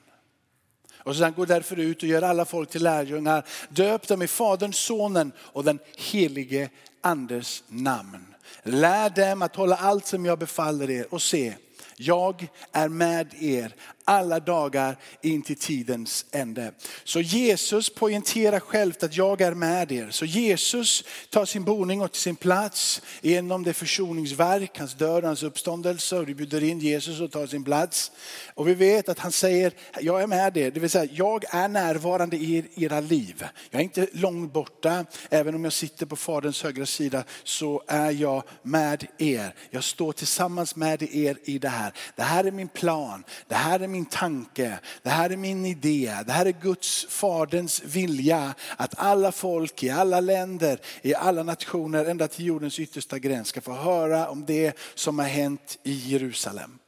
Och 1.04 1.16
sen 1.16 1.32
går 1.32 1.46
därför 1.46 1.78
ut 1.78 2.02
och 2.02 2.08
gör 2.08 2.22
alla 2.22 2.44
folk 2.44 2.70
till 2.70 2.82
lärjungar. 2.82 3.44
Döp 3.68 4.08
dem 4.08 4.22
i 4.22 4.28
Faderns, 4.28 4.76
Sonen 4.76 5.32
och 5.38 5.64
den 5.64 5.78
helige 5.96 6.70
Andes 7.00 7.64
namn. 7.68 8.34
Lär 8.62 9.10
dem 9.10 9.42
att 9.42 9.56
hålla 9.56 9.76
allt 9.76 10.06
som 10.06 10.26
jag 10.26 10.38
befaller 10.38 10.90
er 10.90 11.14
och 11.14 11.22
se, 11.22 11.54
Jag 11.96 12.48
är 12.72 12.88
med 12.88 13.34
er 13.34 13.74
alla 14.04 14.40
dagar 14.40 14.96
in 15.22 15.42
till 15.42 15.56
tidens 15.56 16.26
ände. 16.30 16.72
Så 17.04 17.20
Jesus 17.20 17.94
poängterar 17.94 18.60
själv 18.60 18.92
att 19.00 19.16
jag 19.16 19.40
är 19.40 19.54
med 19.54 19.92
er. 19.92 20.10
Så 20.10 20.24
Jesus 20.24 21.04
tar 21.30 21.44
sin 21.44 21.64
boning 21.64 22.00
och 22.00 22.16
sin 22.16 22.36
plats 22.36 23.02
genom 23.20 23.62
det 23.62 23.72
försoningsverk, 23.72 24.78
hans 24.78 24.94
död, 24.94 25.24
hans 25.24 25.42
uppståndelse 25.42 26.16
och 26.16 26.26
du 26.26 26.34
bjuder 26.34 26.62
in 26.62 26.78
Jesus 26.78 27.20
och 27.20 27.30
tar 27.30 27.46
sin 27.46 27.64
plats. 27.64 28.12
Och 28.54 28.68
vi 28.68 28.74
vet 28.74 29.08
att 29.08 29.18
han 29.18 29.32
säger, 29.32 29.72
jag 30.00 30.22
är 30.22 30.26
med 30.26 30.56
er, 30.56 30.70
det 30.70 30.80
vill 30.80 30.90
säga 30.90 31.12
jag 31.12 31.54
är 31.54 31.68
närvarande 31.68 32.36
i 32.36 32.64
era 32.74 33.00
liv. 33.00 33.44
Jag 33.70 33.80
är 33.80 33.84
inte 33.84 34.08
långt 34.12 34.52
borta, 34.52 35.04
även 35.30 35.54
om 35.54 35.64
jag 35.64 35.72
sitter 35.72 36.06
på 36.06 36.16
faderns 36.16 36.62
högra 36.62 36.86
sida 36.86 37.24
så 37.44 37.82
är 37.86 38.10
jag 38.10 38.42
med 38.62 39.06
er. 39.18 39.54
Jag 39.70 39.84
står 39.84 40.12
tillsammans 40.12 40.76
med 40.76 41.02
er 41.02 41.38
i 41.44 41.58
det 41.58 41.68
här. 41.68 41.92
Det 42.16 42.22
här 42.22 42.44
är 42.44 42.50
min 42.50 42.68
plan, 42.68 43.24
det 43.48 43.54
här 43.54 43.80
är 43.80 43.88
min 43.92 44.06
tanke, 44.06 44.78
det 45.02 45.10
här 45.10 45.30
är 45.30 45.36
min 45.36 45.66
idé, 45.66 46.18
det 46.26 46.32
här 46.32 46.46
är 46.46 46.52
Guds 46.62 47.06
faderns 47.08 47.82
vilja 47.84 48.54
att 48.76 48.94
alla 48.96 49.32
folk 49.32 49.82
i 49.82 49.90
alla 49.90 50.20
länder, 50.20 50.80
i 51.02 51.14
alla 51.14 51.42
nationer, 51.42 52.04
ända 52.04 52.28
till 52.28 52.46
jordens 52.46 52.78
yttersta 52.78 53.18
gräns 53.18 53.48
ska 53.48 53.60
få 53.60 53.72
höra 53.72 54.28
om 54.28 54.44
det 54.46 54.76
som 54.94 55.18
har 55.18 55.26
hänt 55.26 55.78
i 55.82 55.92
Jerusalem. 55.92 56.78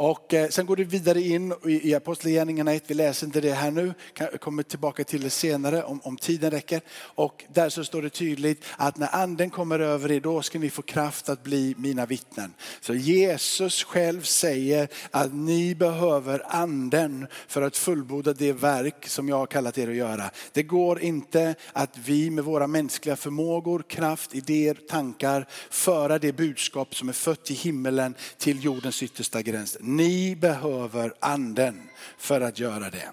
Och 0.00 0.34
eh, 0.34 0.48
sen 0.48 0.66
går 0.66 0.76
det 0.76 0.84
vidare 0.84 1.20
in 1.20 1.54
i 1.64 1.94
Apostlagärningarna 1.94 2.74
1, 2.74 2.84
vi 2.86 2.94
läser 2.94 3.26
inte 3.26 3.40
det 3.40 3.52
här 3.52 3.70
nu, 3.70 3.94
kommer 4.40 4.62
tillbaka 4.62 5.04
till 5.04 5.22
det 5.22 5.30
senare 5.30 5.82
om, 5.82 6.00
om 6.04 6.16
tiden 6.16 6.50
räcker. 6.50 6.80
Och 6.98 7.44
där 7.52 7.68
så 7.68 7.84
står 7.84 8.02
det 8.02 8.10
tydligt 8.10 8.64
att 8.76 8.96
när 8.96 9.14
anden 9.14 9.50
kommer 9.50 9.78
över 9.78 10.12
er 10.12 10.20
då 10.20 10.42
ska 10.42 10.58
ni 10.58 10.70
få 10.70 10.82
kraft 10.82 11.28
att 11.28 11.42
bli 11.42 11.74
mina 11.78 12.06
vittnen. 12.06 12.54
Så 12.80 12.94
Jesus 12.94 13.84
själv 13.84 14.22
säger 14.22 14.88
att 15.10 15.34
ni 15.34 15.74
behöver 15.74 16.42
anden 16.48 17.26
för 17.48 17.62
att 17.62 17.76
fullborda 17.76 18.32
det 18.32 18.52
verk 18.52 19.08
som 19.08 19.28
jag 19.28 19.36
har 19.36 19.46
kallat 19.46 19.78
er 19.78 19.88
att 19.88 19.96
göra. 19.96 20.30
Det 20.52 20.62
går 20.62 21.00
inte 21.00 21.54
att 21.72 21.98
vi 22.04 22.30
med 22.30 22.44
våra 22.44 22.66
mänskliga 22.66 23.16
förmågor, 23.16 23.84
kraft, 23.88 24.34
idéer, 24.34 24.76
tankar 24.88 25.46
föra 25.70 26.18
det 26.18 26.32
budskap 26.32 26.94
som 26.94 27.08
är 27.08 27.12
fött 27.12 27.50
i 27.50 27.54
himmelen 27.54 28.14
till 28.38 28.64
jordens 28.64 29.02
yttersta 29.02 29.42
gräns. 29.42 29.76
Ni 29.90 30.36
behöver 30.36 31.12
anden 31.20 31.82
för 32.18 32.40
att 32.40 32.58
göra 32.58 32.90
det. 32.90 33.12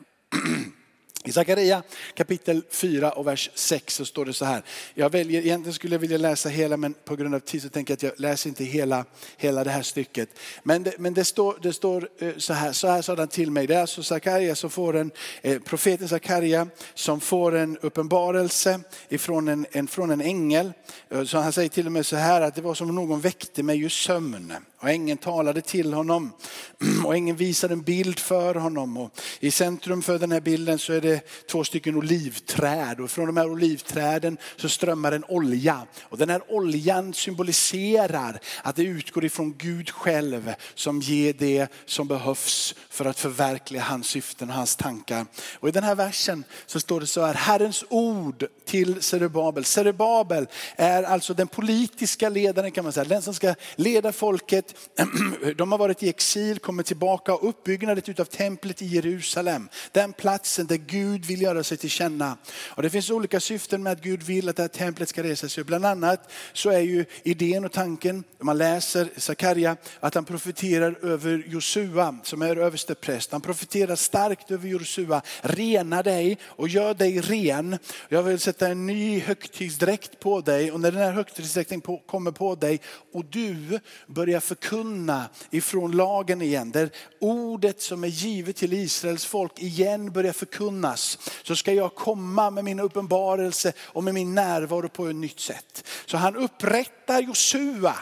I 1.28 1.32
Zakaria 1.32 1.84
kapitel 2.14 2.64
4 2.70 3.12
och 3.12 3.28
vers 3.28 3.50
6 3.54 3.96
så 3.96 4.06
står 4.06 4.26
det 4.26 4.34
så 4.34 4.46
här. 4.46 4.64
Jag 4.94 5.12
väljer, 5.12 5.42
egentligen 5.42 5.74
skulle 5.74 5.96
jag 5.96 6.00
vilja 6.00 6.18
läsa 6.18 6.50
hela 6.50 6.78
men 6.78 6.94
på 6.94 7.16
grund 7.16 7.36
av 7.36 7.40
tid 7.40 7.62
så 7.62 7.70
tänker 7.70 7.92
jag 7.92 7.96
att 7.96 8.04
jag 8.04 8.20
läser 8.20 8.50
inte 8.50 8.64
hela, 8.64 9.06
hela 9.38 9.64
det 9.64 9.70
här 9.70 9.82
stycket. 9.82 10.30
Men 10.64 10.84
det, 10.84 10.94
men 11.00 11.14
det 11.14 11.26
står, 11.26 11.58
det 11.62 11.74
står 11.74 12.10
eh, 12.20 12.38
så 12.38 12.54
här, 12.54 12.72
så 12.72 12.88
här 12.88 13.02
sa 13.02 13.16
han 13.16 13.28
till 13.28 13.52
mig. 13.52 13.68
Det 13.68 13.76
är 13.76 13.82
alltså 13.82 14.04
Zakaria 14.04 14.56
som 14.56 14.70
får 14.70 14.96
en, 14.96 15.12
eh, 15.42 15.60
profeten 15.60 16.10
Zakaria 16.10 16.68
som 16.94 17.20
får 17.20 17.56
en 17.56 17.78
uppenbarelse 17.78 18.80
ifrån 19.10 19.48
en, 19.48 19.66
en, 19.72 19.88
från 19.88 20.12
en 20.12 20.22
ängel. 20.22 20.74
Eh, 21.10 21.24
så 21.24 21.38
han 21.38 21.54
säger 21.54 21.70
till 21.70 21.86
och 21.86 21.92
med 21.92 22.06
så 22.06 22.16
här 22.16 22.42
att 22.42 22.56
det 22.56 22.62
var 22.62 22.74
som 22.74 22.96
någon 22.96 23.22
väckte 23.22 23.64
mig 23.64 23.82
ur 23.82 23.90
sömn. 23.90 24.54
Och 24.80 24.90
ängeln 24.90 25.18
talade 25.18 25.62
till 25.62 25.94
honom 25.94 26.32
och 27.06 27.16
ängeln 27.16 27.38
visade 27.38 27.74
en 27.74 27.82
bild 27.82 28.20
för 28.20 28.56
honom. 28.56 28.98
Och 28.98 29.12
I 29.40 29.52
centrum 29.52 30.02
för 30.02 30.20
den 30.20 30.32
här 30.32 30.42
bilden 30.42 30.80
så 30.80 30.94
är 30.94 31.02
det 31.02 31.22
två 31.52 31.64
stycken 31.64 31.96
olivträd 31.96 33.00
och 33.00 33.12
från 33.12 33.26
de 33.26 33.38
här 33.38 33.50
olivträden 33.50 34.38
så 34.56 34.70
strömmar 34.70 35.12
en 35.12 35.24
olja. 35.24 35.86
Och 36.02 36.18
den 36.18 36.30
här 36.30 36.42
oljan 36.48 37.14
symboliserar 37.14 38.40
att 38.64 38.76
det 38.76 38.84
utgår 38.84 39.26
ifrån 39.26 39.56
Gud 39.58 39.90
själv 39.90 40.54
som 40.76 41.00
ger 41.00 41.34
det 41.34 41.68
som 41.86 42.08
behövs 42.08 42.76
för 42.90 43.06
att 43.06 43.20
förverkliga 43.20 43.82
hans 43.82 44.08
syften 44.08 44.50
och 44.50 44.56
hans 44.56 44.76
tankar. 44.76 45.26
Och 45.60 45.70
i 45.70 45.72
den 45.72 45.84
här 45.84 45.96
versen 45.96 46.44
så 46.66 46.80
står 46.80 47.00
det 47.00 47.08
så 47.08 47.26
här, 47.26 47.34
Herrens 47.34 47.84
ord 47.90 48.46
till 48.66 49.02
Zerubabel. 49.02 49.66
Zerubabel 49.66 50.48
är 50.76 51.04
alltså 51.04 51.34
den 51.34 51.48
politiska 51.48 52.30
ledaren 52.30 52.72
kan 52.72 52.84
man 52.84 52.94
säga, 52.94 53.06
den 53.06 53.22
som 53.22 53.34
ska 53.34 53.56
leda 53.76 54.12
folket 54.12 54.67
de 55.56 55.72
har 55.72 55.80
varit 55.80 56.04
i 56.04 56.10
exil, 56.10 56.60
kommit 56.60 56.86
tillbaka 56.86 57.34
och 57.34 57.50
uppbyggnaden 57.50 58.16
av 58.20 58.26
templet 58.26 58.82
i 58.82 58.86
Jerusalem. 58.86 59.70
Den 59.92 60.14
platsen 60.14 60.68
där 60.68 60.76
Gud 60.76 61.26
vill 61.26 61.42
göra 61.42 61.64
sig 61.64 61.78
till 61.78 61.90
känna. 61.90 62.38
Och 62.48 62.84
det 62.84 62.90
finns 62.90 63.10
olika 63.10 63.40
syften 63.40 63.84
med 63.84 63.94
att 63.94 64.02
Gud 64.02 64.24
vill 64.24 64.50
att 64.50 64.56
det 64.56 64.64
här 64.64 64.68
templet 64.68 65.10
ska 65.10 65.24
resa 65.24 65.50
sig. 65.50 65.64
Bland 65.64 65.86
annat 65.86 66.32
så 66.54 66.70
är 66.70 66.80
ju 66.80 67.06
idén 67.24 67.66
och 67.66 67.72
tanken, 67.72 68.24
man 68.40 68.58
läser 68.58 69.10
Sakarja, 69.18 69.78
att 70.00 70.16
han 70.16 70.26
profeterar 70.26 71.06
över 71.06 71.44
Josua 71.48 72.18
som 72.24 72.42
är 72.42 72.56
överstepräst. 72.56 73.32
Han 73.32 73.42
profeterar 73.42 73.96
starkt 73.96 74.52
över 74.52 74.70
Josua, 74.70 75.22
rena 75.42 76.04
dig 76.04 76.38
och 76.44 76.68
gör 76.68 76.94
dig 76.94 77.22
ren. 77.22 77.78
Jag 78.10 78.24
vill 78.24 78.40
sätta 78.40 78.68
en 78.68 78.86
ny 78.86 79.20
högtidsdräkt 79.20 80.20
på 80.20 80.42
dig 80.42 80.72
och 80.72 80.80
när 80.80 80.92
den 80.92 81.02
här 81.02 81.12
högtidsdräkten 81.12 81.82
kommer 81.82 82.32
på 82.32 82.56
dig 82.56 82.82
och 83.14 83.26
du 83.26 83.80
börjar 84.08 84.40
förkunna 84.60 85.30
ifrån 85.50 85.92
lagen 85.92 86.42
igen, 86.42 86.72
där 86.72 86.90
ordet 87.20 87.82
som 87.82 88.04
är 88.04 88.08
givet 88.08 88.56
till 88.56 88.74
Israels 88.74 89.26
folk 89.26 89.60
igen 89.60 90.12
börjar 90.12 90.34
förkunnas, 90.34 91.20
så 91.44 91.56
ska 91.56 91.74
jag 91.74 91.96
komma 91.96 92.50
med 92.50 92.64
min 92.64 92.80
uppenbarelse 92.80 93.74
och 93.80 94.04
med 94.04 94.14
min 94.14 94.36
närvaro 94.36 94.90
på 94.90 95.08
ett 95.08 95.16
nytt 95.16 95.40
sätt. 95.40 95.88
Så 96.06 96.18
han 96.18 96.36
upprättar 96.36 96.97
Josua 97.16 97.96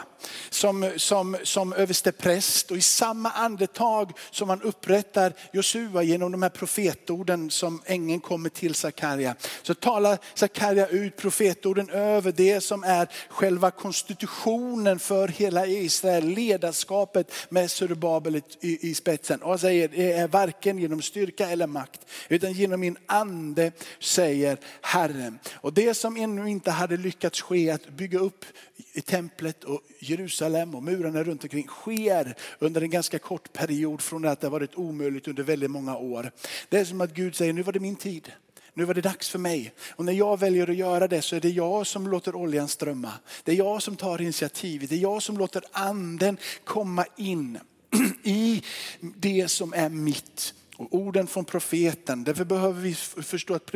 som, 0.50 0.92
som, 0.96 1.36
som 1.42 1.72
överstepräst 1.72 2.70
och 2.70 2.76
i 2.76 2.80
samma 2.80 3.30
andetag 3.30 4.12
som 4.30 4.48
han 4.48 4.62
upprättar 4.62 5.32
Josua 5.52 6.02
genom 6.02 6.32
de 6.32 6.42
här 6.42 6.50
profetorden 6.50 7.50
som 7.50 7.82
ängeln 7.86 8.20
kommer 8.20 8.48
till 8.48 8.74
Sakarja. 8.74 9.34
Så 9.62 9.74
talar 9.74 10.18
Sakarja 10.34 10.86
ut 10.86 11.16
profetorden 11.16 11.90
över 11.90 12.32
det 12.32 12.60
som 12.60 12.84
är 12.84 13.08
själva 13.28 13.70
konstitutionen 13.70 14.98
för 14.98 15.28
hela 15.28 15.66
Israel, 15.66 16.28
ledarskapet 16.28 17.32
med 17.48 17.70
Zerubabel 17.70 18.42
i, 18.60 18.90
i 18.90 18.94
spetsen. 18.94 19.42
Och 19.42 19.48
han 19.48 19.58
säger 19.58 19.88
det 19.88 20.12
är 20.12 20.28
varken 20.28 20.78
genom 20.78 21.02
styrka 21.02 21.50
eller 21.50 21.66
makt 21.66 22.00
utan 22.28 22.52
genom 22.52 22.80
min 22.80 22.96
ande 23.06 23.72
säger 24.00 24.58
Herren. 24.80 25.38
Och 25.54 25.72
det 25.72 25.94
som 25.94 26.16
ännu 26.16 26.50
inte 26.50 26.70
hade 26.70 26.96
lyckats 26.96 27.40
ske 27.42 27.70
att 27.70 27.88
bygga 27.88 28.18
upp 28.18 28.44
i 28.92 29.00
templet 29.00 29.64
och 29.64 29.80
Jerusalem 29.98 30.74
och 30.74 30.82
murarna 30.82 31.24
runt 31.24 31.42
omkring 31.42 31.66
sker 31.66 32.34
under 32.58 32.80
en 32.80 32.90
ganska 32.90 33.18
kort 33.18 33.52
period 33.52 34.02
från 34.02 34.24
att 34.24 34.40
det 34.40 34.46
har 34.46 34.52
varit 34.52 34.74
omöjligt 34.74 35.28
under 35.28 35.42
väldigt 35.42 35.70
många 35.70 35.96
år. 35.96 36.30
Det 36.68 36.78
är 36.78 36.84
som 36.84 37.00
att 37.00 37.14
Gud 37.14 37.36
säger, 37.36 37.52
nu 37.52 37.62
var 37.62 37.72
det 37.72 37.80
min 37.80 37.96
tid. 37.96 38.32
Nu 38.74 38.84
var 38.84 38.94
det 38.94 39.00
dags 39.00 39.28
för 39.28 39.38
mig. 39.38 39.72
Och 39.88 40.04
när 40.04 40.12
jag 40.12 40.40
väljer 40.40 40.70
att 40.70 40.76
göra 40.76 41.08
det 41.08 41.22
så 41.22 41.36
är 41.36 41.40
det 41.40 41.48
jag 41.48 41.86
som 41.86 42.08
låter 42.08 42.34
oljan 42.34 42.68
strömma. 42.68 43.12
Det 43.44 43.52
är 43.52 43.56
jag 43.56 43.82
som 43.82 43.96
tar 43.96 44.22
initiativet. 44.22 44.90
Det 44.90 44.96
är 44.96 45.00
jag 45.00 45.22
som 45.22 45.38
låter 45.38 45.62
anden 45.72 46.38
komma 46.64 47.06
in 47.16 47.58
i 48.22 48.62
det 49.00 49.48
som 49.48 49.72
är 49.72 49.88
mitt. 49.88 50.54
Och 50.78 50.94
orden 50.94 51.26
från 51.26 51.44
profeten, 51.44 52.24
därför 52.24 52.44
behöver 52.44 52.80
vi 52.80 52.94
förstå 53.22 53.54
att 53.54 53.72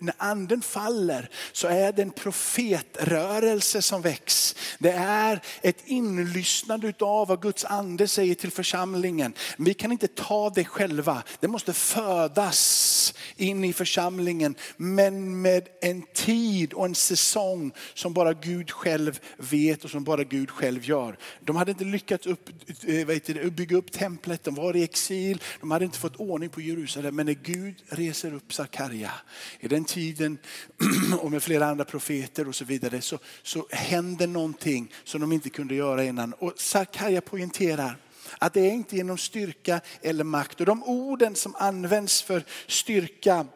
när 0.00 0.14
anden 0.18 0.62
faller 0.62 1.30
så 1.52 1.68
är 1.68 1.92
det 1.92 2.02
en 2.02 2.10
profetrörelse 2.10 3.82
som 3.82 4.02
väcks. 4.02 4.56
Det 4.78 4.92
är 4.92 5.42
ett 5.62 5.82
inlyssnande 5.84 6.92
av 7.00 7.28
vad 7.28 7.42
Guds 7.42 7.64
ande 7.64 8.08
säger 8.08 8.34
till 8.34 8.50
församlingen. 8.50 9.34
Vi 9.58 9.74
kan 9.74 9.92
inte 9.92 10.08
ta 10.08 10.50
det 10.50 10.64
själva, 10.64 11.22
det 11.40 11.48
måste 11.48 11.72
födas 11.72 13.14
in 13.36 13.64
i 13.64 13.72
församlingen. 13.72 14.54
Men 14.76 15.42
med 15.42 15.68
en 15.80 16.02
tid 16.02 16.72
och 16.72 16.86
en 16.86 16.94
säsong 16.94 17.72
som 17.94 18.12
bara 18.14 18.32
Gud 18.32 18.70
själv 18.70 19.20
vet 19.36 19.84
och 19.84 19.90
som 19.90 20.04
bara 20.04 20.24
Gud 20.24 20.50
själv 20.50 20.84
gör. 20.84 21.18
De 21.40 21.56
hade 21.56 21.70
inte 21.70 21.84
lyckats 21.84 22.26
upp, 22.26 22.50
eh, 22.86 23.50
bygga 23.50 23.76
upp 23.76 23.92
templet, 23.92 24.44
de 24.44 24.54
var 24.54 24.76
i 24.76 24.82
exil, 24.82 25.42
de 25.60 25.70
hade 25.70 25.84
inte 25.84 25.98
fått 25.98 26.16
ordning 26.16 26.37
ordning 26.38 26.50
på 26.50 26.60
Jerusalem. 26.60 27.16
Men 27.16 27.26
när 27.26 27.32
Gud 27.32 27.74
reser 27.88 28.34
upp 28.34 28.52
Sakarja 28.52 29.12
i 29.60 29.68
den 29.68 29.84
tiden 29.84 30.38
och 31.20 31.30
med 31.30 31.42
flera 31.42 31.66
andra 31.66 31.84
profeter 31.84 32.48
och 32.48 32.54
så 32.54 32.64
vidare 32.64 33.00
så, 33.00 33.18
så 33.42 33.66
händer 33.70 34.26
någonting 34.26 34.92
som 35.04 35.20
de 35.20 35.32
inte 35.32 35.50
kunde 35.50 35.74
göra 35.74 36.04
innan. 36.04 36.32
Och 36.32 36.52
Sakarja 36.56 37.20
poängterar 37.20 37.96
att 38.38 38.54
det 38.54 38.60
är 38.60 38.70
inte 38.70 38.96
genom 38.96 39.18
styrka 39.18 39.80
eller 40.02 40.24
makt. 40.24 40.60
Och 40.60 40.66
de 40.66 40.84
orden 40.84 41.34
som 41.34 41.54
används 41.56 42.22
för 42.22 42.44
styrka 42.66 43.46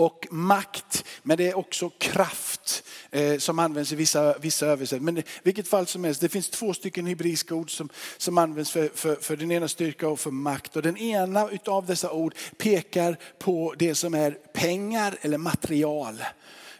och 0.00 0.26
makt, 0.30 1.04
men 1.22 1.36
det 1.36 1.48
är 1.48 1.58
också 1.58 1.90
kraft 1.90 2.84
eh, 3.10 3.38
som 3.38 3.58
används 3.58 3.92
i 3.92 3.96
vissa, 3.96 4.38
vissa 4.38 4.66
översättningar. 4.66 5.12
Men 5.12 5.18
i 5.18 5.24
vilket 5.42 5.68
fall 5.68 5.86
som 5.86 6.04
helst, 6.04 6.20
det 6.20 6.28
finns 6.28 6.48
två 6.50 6.74
stycken 6.74 7.06
hebreiska 7.06 7.54
ord 7.54 7.76
som, 7.76 7.88
som 8.16 8.38
används 8.38 8.70
för, 8.70 8.90
för, 8.94 9.16
för 9.16 9.36
den 9.36 9.50
ena 9.50 9.68
styrka 9.68 10.08
och 10.08 10.20
för 10.20 10.30
makt. 10.30 10.76
Och 10.76 10.82
den 10.82 10.96
ena 10.96 11.48
av 11.66 11.86
dessa 11.86 12.12
ord 12.12 12.34
pekar 12.56 13.16
på 13.38 13.74
det 13.78 13.94
som 13.94 14.14
är 14.14 14.30
pengar 14.30 15.18
eller 15.20 15.38
material. 15.38 16.22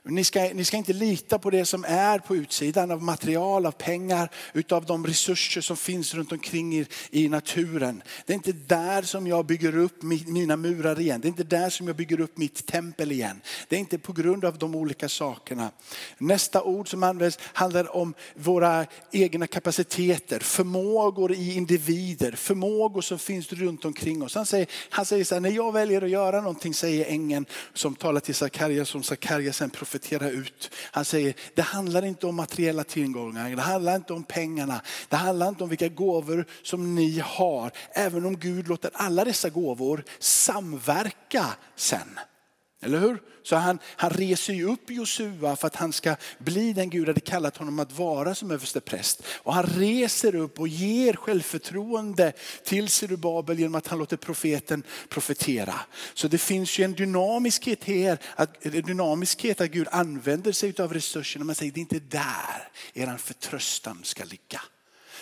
Ni 0.05 0.25
ska, 0.25 0.51
ni 0.55 0.65
ska 0.65 0.77
inte 0.77 0.93
lita 0.93 1.39
på 1.39 1.51
det 1.51 1.65
som 1.65 1.85
är 1.89 2.19
på 2.19 2.37
utsidan 2.37 2.91
av 2.91 3.03
material, 3.03 3.67
av 3.67 3.73
pengar, 3.73 4.31
utav 4.53 4.85
de 4.85 5.07
resurser 5.07 5.61
som 5.61 5.77
finns 5.77 6.15
runt 6.15 6.33
omkring 6.33 6.75
er 6.75 6.87
i 7.11 7.29
naturen. 7.29 8.03
Det 8.27 8.33
är 8.33 8.35
inte 8.35 8.53
där 8.53 9.03
som 9.03 9.27
jag 9.27 9.47
bygger 9.47 9.77
upp 9.77 10.03
mina 10.27 10.57
murar 10.57 11.01
igen. 11.01 11.21
Det 11.21 11.27
är 11.27 11.31
inte 11.31 11.45
där 11.45 11.71
som 11.71 11.87
jag 11.87 11.97
bygger 11.97 12.21
upp 12.21 12.39
mitt 12.39 12.67
tempel 12.67 13.13
igen. 13.13 13.41
Det 13.69 13.77
är 13.77 13.81
inte 13.81 13.99
på 13.99 14.13
grund 14.13 14.45
av 14.45 14.59
de 14.59 14.75
olika 14.75 15.09
sakerna. 15.09 15.71
Nästa 16.19 16.63
ord 16.63 16.89
som 16.89 17.03
används 17.03 17.39
handlar 17.43 17.97
om 17.97 18.15
våra 18.35 18.87
egna 19.13 19.47
kapaciteter, 19.47 20.41
förmågor 20.41 21.33
i 21.33 21.57
individer, 21.57 22.33
förmågor 22.33 23.01
som 23.01 23.19
finns 23.19 23.53
runt 23.53 23.85
omkring 23.85 24.23
oss. 24.23 24.35
Han 24.35 24.47
säger, 24.47 24.67
han 24.91 25.07
säger 25.07 25.25
så 25.25 25.35
här, 25.35 25.41
när 25.41 25.51
jag 25.51 25.73
väljer 25.73 26.03
att 26.03 26.11
göra 26.11 26.41
någonting, 26.41 26.75
säger 26.75 27.05
ängeln 27.05 27.47
som 27.75 27.95
talar 27.95 28.21
till 28.21 28.35
Sakarja, 28.35 28.85
som 28.85 29.03
Sakarja 29.03 29.53
sen 29.53 29.71
profeterar 29.71 30.00
profetera 30.01 30.31
ut. 30.31 30.71
Han 30.93 31.05
säger, 31.05 31.35
det 31.55 31.63
handlar 31.63 32.05
inte 32.05 32.27
om 32.27 32.35
materiella 32.35 32.85
tillgångar, 32.85 33.57
det 33.57 33.63
handlar 33.63 33.97
inte 33.97 34.13
om 34.13 34.25
pengarna, 34.25 34.81
det 35.09 35.17
handlar 35.17 35.49
inte 35.49 35.65
om 35.65 35.71
vilka 35.71 35.89
gåvor 35.89 36.45
som 36.63 36.95
ni 36.95 37.19
har. 37.19 37.73
Även 37.93 38.25
om 38.25 38.37
Gud 38.37 38.69
låter 38.69 38.91
alla 38.95 39.25
dessa 39.25 39.49
gåvor 39.49 40.05
samverka 40.19 41.47
sen. 41.77 42.19
Eller 42.83 42.99
hur? 42.99 43.23
Så 43.43 43.57
han, 43.57 43.79
han 43.85 44.11
reser 44.11 44.53
ju 44.53 44.65
upp 44.65 44.91
Josua 44.91 45.57
för 45.57 45.67
att 45.67 45.77
han 45.77 45.93
ska 45.93 46.17
bli 46.39 46.73
den 46.73 46.91
Gud 46.91 47.09
hade 47.09 47.21
kallat 47.21 47.57
honom 47.57 47.79
att 47.79 47.93
vara 47.93 48.35
som 48.35 48.51
överstepräst. 48.51 49.23
Och 49.27 49.55
han 49.55 49.65
reser 49.67 50.35
upp 50.35 50.61
och 50.61 50.69
ger 50.69 51.13
självförtroende 51.13 52.33
till 52.65 52.89
Zerubabel 52.89 53.59
genom 53.59 53.75
att 53.75 53.87
han 53.87 53.99
låter 53.99 54.17
profeten 54.17 54.83
profetera. 55.09 55.75
Så 56.15 56.29
det 56.29 56.39
finns 56.39 56.79
ju 56.79 56.85
en 56.85 56.93
dynamiskhet 56.93 57.85
här, 57.85 58.19
att, 58.37 58.67
en 58.67 58.83
dynamiskhet 58.83 59.61
att 59.61 59.71
Gud 59.71 59.89
använder 59.91 60.53
sig 60.53 60.75
av 60.79 60.95
resurserna. 60.95 61.45
Man 61.45 61.55
säger 61.55 61.73
det 61.73 61.79
är 61.79 61.83
inte 61.83 61.99
där 61.99 62.69
er 62.95 63.17
förtröstan 63.17 64.01
ska 64.03 64.25
ligga. 64.25 64.61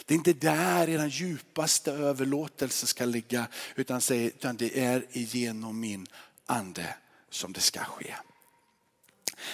Det 0.07 0.15
är 0.15 0.17
inte 0.17 0.33
där 0.33 0.89
er 0.89 1.07
djupaste 1.07 1.93
överlåtelse 1.93 2.87
ska 2.87 3.05
ligga 3.05 3.47
utan, 3.77 4.01
utan 4.11 4.57
det 4.57 4.79
är 4.79 5.07
genom 5.11 5.81
min 5.81 6.07
ande 6.47 6.95
som 7.31 7.53
det 7.53 7.61
ska 7.61 7.81
ske. 7.81 8.15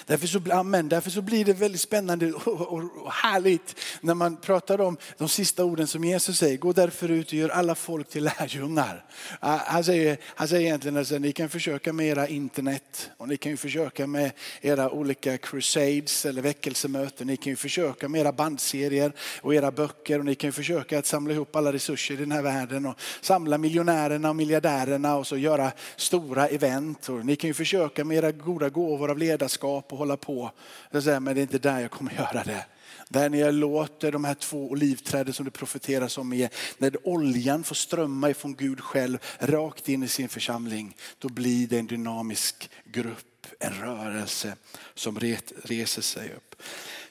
Därför 0.06 0.26
så, 0.26 0.40
amen, 0.52 0.88
därför 0.88 1.10
så 1.10 1.22
blir 1.22 1.44
det 1.44 1.52
väldigt 1.52 1.80
spännande 1.80 2.32
och, 2.32 3.12
härligt 3.12 3.80
när 4.00 4.14
man 4.14 4.36
pratar 4.36 4.80
om 4.80 4.96
de 5.18 5.28
sista 5.28 5.64
orden 5.64 5.86
som 5.86 6.04
Jesus 6.04 6.38
säger. 6.38 6.58
Gå 6.58 6.72
därför 6.72 7.08
ut 7.08 7.26
och 7.26 7.34
gör 7.34 7.48
alla 7.48 7.74
folk 7.74 8.08
till 8.08 8.24
lärjungar. 8.24 9.04
Ah, 9.40 9.60
han 9.66 9.84
säger, 9.84 10.18
han 10.24 10.48
säger 10.48 10.66
egentligen 10.66 10.96
att 10.96 11.10
ni 11.10 11.32
kan 11.32 11.48
försöka 11.48 11.92
med 11.92 12.06
era 12.06 12.28
internet 12.28 13.10
och 13.16 13.28
ni 13.28 13.36
kan 13.36 13.50
ju 13.50 13.56
försöka 13.56 14.06
med 14.06 14.32
era 14.60 14.90
olika 14.90 15.38
crusades 15.38 16.26
eller 16.26 16.42
väckelsemöten. 16.42 17.26
Ni 17.26 17.36
kan 17.36 17.50
ju 17.50 17.56
försöka 17.56 18.08
med 18.08 18.20
era 18.20 18.32
bandserier 18.32 19.12
och 19.42 19.54
era 19.54 19.70
böcker 19.70 20.18
och 20.18 20.24
ni 20.24 20.34
kan 20.34 20.48
ju 20.48 20.52
försöka 20.52 20.98
att 20.98 21.06
samla 21.06 21.34
ihop 21.34 21.56
alla 21.56 21.72
resurser 21.72 22.14
i 22.14 22.16
den 22.16 22.32
här 22.32 22.42
världen 22.42 22.86
och 22.86 22.98
samla 23.20 23.58
miljonärerna 23.58 24.28
och 24.28 24.36
miljardärerna 24.36 25.16
och 25.16 25.26
så 25.26 25.36
göra 25.36 25.72
stora 25.96 26.48
event. 26.48 27.08
Och 27.08 27.26
ni 27.26 27.36
kan 27.36 27.48
ju 27.48 27.54
försöka 27.54 28.04
med 28.04 28.16
era 28.16 28.32
goda 28.32 28.68
gåvor 28.68 29.10
av 29.10 29.18
ledarskap 29.18 29.73
kunskap 29.74 29.92
och 29.92 29.98
hålla 29.98 30.16
på. 30.16 30.50
Men 30.90 31.24
det 31.24 31.30
är 31.30 31.38
inte 31.38 31.58
där 31.58 31.80
jag 31.80 31.90
kommer 31.90 32.12
göra 32.12 32.44
det. 32.44 32.66
Där 33.08 33.30
när 33.30 33.38
jag 33.38 33.54
låter 33.54 34.12
de 34.12 34.24
här 34.24 34.34
två 34.34 34.70
olivträden 34.70 35.34
som 35.34 35.44
det 35.44 35.50
profeteras 35.50 36.18
om 36.18 36.32
är, 36.32 36.50
när 36.78 36.96
oljan 37.04 37.64
får 37.64 37.74
strömma 37.74 38.30
ifrån 38.30 38.54
Gud 38.54 38.80
själv 38.80 39.18
rakt 39.40 39.88
in 39.88 40.02
i 40.02 40.08
sin 40.08 40.28
församling, 40.28 40.96
då 41.18 41.28
blir 41.28 41.66
det 41.68 41.78
en 41.78 41.86
dynamisk 41.86 42.70
grupp, 42.84 43.46
en 43.60 43.72
rörelse 43.72 44.56
som 44.94 45.18
reser 45.64 46.02
sig 46.02 46.32
upp. 46.36 46.54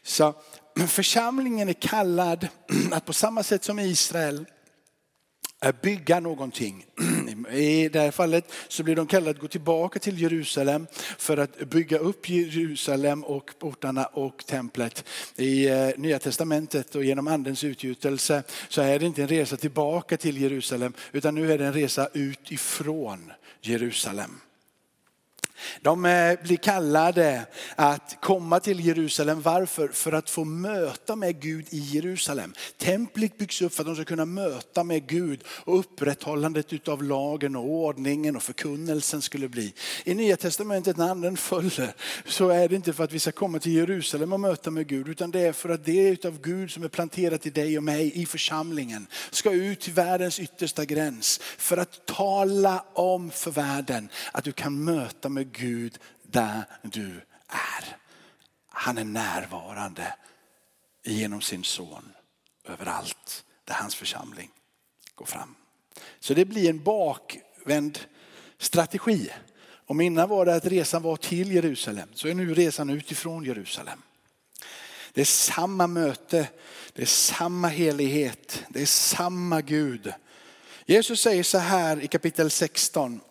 Så 0.03 0.35
församlingen 0.87 1.69
är 1.69 1.73
kallad 1.73 2.47
att 2.91 3.05
på 3.05 3.13
samma 3.13 3.43
sätt 3.43 3.63
som 3.63 3.79
Israel 3.79 4.45
bygga 5.71 6.19
någonting. 6.19 6.85
I 7.51 7.89
det 7.89 7.99
här 7.99 8.11
fallet 8.11 8.51
så 8.67 8.83
blir 8.83 8.95
de 8.95 9.07
kallade 9.07 9.31
att 9.31 9.39
gå 9.39 9.47
tillbaka 9.47 9.99
till 9.99 10.21
Jerusalem 10.21 10.87
för 11.17 11.37
att 11.37 11.59
bygga 11.59 11.97
upp 11.97 12.29
Jerusalem 12.29 13.23
och 13.23 13.51
portarna 13.59 14.05
och 14.05 14.45
templet. 14.45 15.05
I 15.35 15.67
eh, 15.67 15.89
Nya 15.97 16.19
Testamentet 16.19 16.95
och 16.95 17.03
genom 17.03 17.27
andens 17.27 17.63
utgjutelse 17.63 18.43
så 18.69 18.81
är 18.81 18.99
det 18.99 19.05
inte 19.05 19.21
en 19.21 19.27
resa 19.27 19.57
tillbaka 19.57 20.17
till 20.17 20.41
Jerusalem 20.41 20.93
utan 21.11 21.35
nu 21.35 21.53
är 21.53 21.57
det 21.57 21.65
en 21.65 21.73
resa 21.73 22.09
ut 22.13 22.51
ifrån 22.51 23.31
Jerusalem. 23.61 24.39
De 25.81 26.05
eh, 26.05 26.39
blir 26.43 26.57
kallade 26.57 27.45
att 27.75 28.17
komma 28.21 28.59
till 28.59 28.85
Jerusalem. 28.85 29.41
Varför? 29.41 29.87
För 29.87 30.11
att 30.11 30.29
få 30.29 30.43
möta 30.43 31.15
med 31.15 31.41
Gud 31.41 31.65
i 31.69 31.77
Jerusalem. 31.77 32.53
Templet 32.77 33.37
byggs 33.37 33.61
upp 33.61 33.73
för 33.73 33.83
att 33.83 33.87
de 33.87 33.95
ska 33.95 34.05
kunna 34.05 34.25
möta 34.25 34.83
med 34.83 35.07
Gud 35.07 35.43
och 35.47 35.79
upprätthållandet 35.79 36.87
av 36.87 37.03
lagen 37.03 37.55
och 37.55 37.65
ordningen 37.65 38.35
och 38.35 38.43
förkunnelsen 38.43 39.21
skulle 39.21 39.49
bli. 39.49 39.73
I 40.03 40.13
Nya 40.13 40.37
Testamentet 40.37 40.97
när 40.97 41.09
anden 41.09 41.37
följer 41.37 41.93
så 42.25 42.49
är 42.49 42.69
det 42.69 42.75
inte 42.75 42.93
för 42.93 43.03
att 43.03 43.13
vi 43.13 43.19
ska 43.19 43.31
komma 43.31 43.59
till 43.59 43.71
Jerusalem 43.71 44.33
och 44.33 44.39
möta 44.39 44.71
med 44.71 44.87
Gud 44.87 45.07
utan 45.07 45.31
det 45.31 45.39
är 45.39 45.53
för 45.53 45.69
att 45.69 45.85
det 45.85 46.09
är 46.09 46.27
av 46.27 46.41
Gud 46.41 46.71
som 46.71 46.83
är 46.83 46.87
planterat 46.87 47.45
i 47.45 47.49
dig 47.49 47.77
och 47.77 47.83
mig 47.83 48.21
i 48.21 48.25
församlingen 48.25 49.07
ska 49.31 49.51
ut 49.51 49.79
till 49.79 49.93
världens 49.93 50.39
yttersta 50.39 50.85
gräns 50.85 51.39
för 51.57 51.77
att 51.77 52.05
tala 52.05 52.85
om 52.93 53.31
för 53.31 53.51
världen 53.51 54.09
att 54.31 54.43
du 54.43 54.51
kan 54.51 54.83
möta 54.83 55.29
med 55.29 55.42
Gud 55.43 55.99
där 56.23 56.63
du 56.81 57.21
är. 57.47 57.97
Han 58.69 58.97
är 58.97 59.03
närvarande 59.03 60.15
genom 61.03 61.41
sin 61.41 61.63
son 61.63 62.11
överallt 62.65 63.45
där 63.65 63.73
hans 63.73 63.95
församling 63.95 64.51
går 65.15 65.25
fram. 65.25 65.55
Så 66.19 66.33
det 66.33 66.45
blir 66.45 66.69
en 66.69 66.83
bakvänd 66.83 67.99
strategi. 68.57 69.29
Om 69.85 70.01
innan 70.01 70.29
var 70.29 70.45
det 70.45 70.55
att 70.55 70.65
resan 70.65 71.01
var 71.01 71.15
till 71.15 71.51
Jerusalem 71.51 72.09
så 72.13 72.27
är 72.27 72.33
nu 72.33 72.53
resan 72.53 72.89
utifrån 72.89 73.43
Jerusalem. 73.43 74.01
Det 75.13 75.21
är 75.21 75.25
samma 75.25 75.87
möte, 75.87 76.49
det 76.93 77.01
är 77.01 77.05
samma 77.05 77.67
helighet, 77.67 78.63
det 78.69 78.81
är 78.81 78.85
samma 78.85 79.61
Gud. 79.61 80.13
Jesus 80.85 81.21
säger 81.21 81.43
så 81.43 81.57
här 81.57 82.01
i 82.01 82.07
kapitel 82.07 82.51
16 82.51 83.21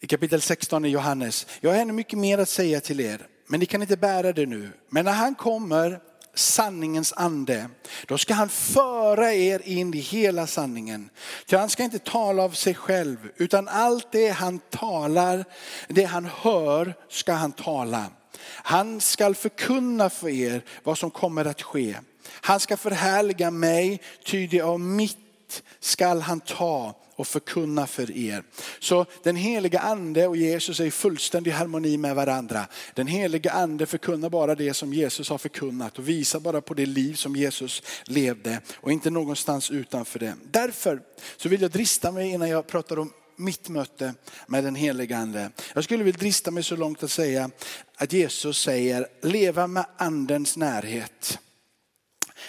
i 0.00 0.06
kapitel 0.06 0.40
16 0.40 0.84
i 0.84 0.88
Johannes. 0.88 1.46
Jag 1.60 1.70
har 1.70 1.78
ännu 1.78 1.92
mycket 1.92 2.18
mer 2.18 2.38
att 2.38 2.48
säga 2.48 2.80
till 2.80 3.00
er, 3.00 3.26
men 3.46 3.60
ni 3.60 3.66
kan 3.66 3.82
inte 3.82 3.96
bära 3.96 4.32
det 4.32 4.46
nu. 4.46 4.70
Men 4.88 5.04
när 5.04 5.12
han 5.12 5.34
kommer, 5.34 6.00
sanningens 6.34 7.12
ande, 7.12 7.68
då 8.06 8.18
ska 8.18 8.34
han 8.34 8.48
föra 8.48 9.32
er 9.32 9.62
in 9.64 9.94
i 9.94 9.98
hela 9.98 10.46
sanningen. 10.46 11.10
För 11.46 11.56
han 11.56 11.70
ska 11.70 11.82
inte 11.82 11.98
tala 11.98 12.42
av 12.42 12.50
sig 12.50 12.74
själv, 12.74 13.28
utan 13.36 13.68
allt 13.68 14.12
det 14.12 14.28
han 14.28 14.58
talar, 14.58 15.44
det 15.88 16.04
han 16.04 16.24
hör 16.24 16.94
ska 17.08 17.32
han 17.32 17.52
tala. 17.52 18.06
Han 18.44 19.00
ska 19.00 19.34
förkunna 19.34 20.10
för 20.10 20.28
er 20.28 20.62
vad 20.84 20.98
som 20.98 21.10
kommer 21.10 21.44
att 21.44 21.62
ske. 21.62 21.96
Han 22.30 22.60
ska 22.60 22.76
förhärliga 22.76 23.50
mig, 23.50 24.00
ty 24.24 24.46
det 24.46 24.60
av 24.60 24.80
mitt 24.80 25.62
skall 25.80 26.20
han 26.20 26.40
ta 26.40 26.94
och 27.18 27.26
förkunna 27.26 27.86
för 27.86 28.10
er. 28.10 28.42
Så 28.78 29.06
den 29.22 29.36
heliga 29.36 29.78
ande 29.78 30.26
och 30.26 30.36
Jesus 30.36 30.80
är 30.80 30.84
i 30.84 30.90
fullständig 30.90 31.50
harmoni 31.50 31.96
med 31.96 32.14
varandra. 32.14 32.66
Den 32.94 33.06
heliga 33.06 33.50
ande 33.50 33.86
förkunnar 33.86 34.30
bara 34.30 34.54
det 34.54 34.74
som 34.74 34.92
Jesus 34.92 35.28
har 35.28 35.38
förkunnat 35.38 35.98
och 35.98 36.08
visar 36.08 36.40
bara 36.40 36.60
på 36.60 36.74
det 36.74 36.86
liv 36.86 37.14
som 37.14 37.36
Jesus 37.36 37.82
levde 38.04 38.60
och 38.74 38.92
inte 38.92 39.10
någonstans 39.10 39.70
utanför 39.70 40.18
det. 40.18 40.34
Därför 40.50 41.00
så 41.36 41.48
vill 41.48 41.62
jag 41.62 41.70
drista 41.70 42.12
mig 42.12 42.30
innan 42.30 42.48
jag 42.48 42.66
pratar 42.66 42.98
om 42.98 43.12
mitt 43.36 43.68
möte 43.68 44.14
med 44.46 44.64
den 44.64 44.74
heliga 44.74 45.16
ande. 45.16 45.50
Jag 45.74 45.84
skulle 45.84 46.04
vilja 46.04 46.18
drista 46.18 46.50
mig 46.50 46.62
så 46.62 46.76
långt 46.76 47.02
att 47.02 47.10
säga 47.10 47.50
att 47.96 48.12
Jesus 48.12 48.62
säger 48.62 49.06
leva 49.22 49.66
med 49.66 49.86
andens 49.96 50.56
närhet. 50.56 51.38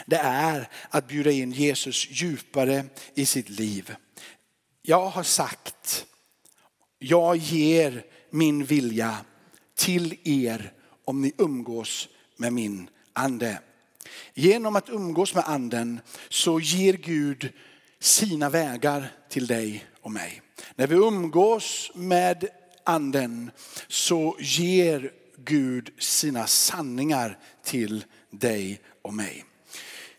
Det 0.06 0.18
är 0.24 0.70
att 0.90 1.08
bjuda 1.08 1.32
in 1.32 1.52
Jesus 1.52 2.08
djupare 2.10 2.86
i 3.14 3.26
sitt 3.26 3.50
liv 3.50 3.96
jag 4.90 5.10
har 5.10 5.24
sagt, 5.24 6.06
jag 7.00 7.36
ger 7.36 8.06
min 8.30 8.66
vilja 8.66 9.18
till 9.76 10.18
er 10.24 10.74
om 11.06 11.22
ni 11.22 11.34
umgås 11.38 12.08
med 12.38 12.54
min 12.54 12.90
ande. 13.14 13.60
Genom 14.34 14.76
att 14.76 14.90
umgås 14.90 15.36
med 15.36 15.44
anden 15.48 16.00
så 16.30 16.60
ger 16.60 16.94
Gud 16.94 17.54
sina 18.00 18.50
vägar 18.50 19.12
till 19.30 19.48
dig 19.48 19.86
och 20.02 20.12
mig. 20.12 20.42
När 20.76 20.88
vi 20.88 20.96
umgås 20.96 21.92
med 21.96 22.48
anden 22.84 23.52
så 23.88 24.38
ger 24.40 25.12
Gud 25.38 25.90
sina 26.00 26.48
sanningar 26.48 27.40
till 27.64 28.06
dig 28.30 28.82
och 29.02 29.14
mig. 29.14 29.46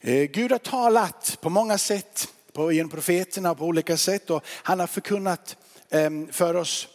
Eh, 0.01 0.25
Gud 0.25 0.53
har 0.53 0.59
talat 0.59 1.39
på 1.41 1.51
många 1.51 1.79
sätt 1.79 2.29
på, 2.53 2.73
genom 2.73 2.91
profeterna 2.91 3.55
på 3.55 3.65
olika 3.65 3.97
sätt. 3.97 4.31
Och 4.31 4.45
han 4.47 4.81
har 4.81 4.87
förkunnat 4.87 5.57
ehm, 5.91 6.29
för 6.33 6.55
oss 6.55 6.89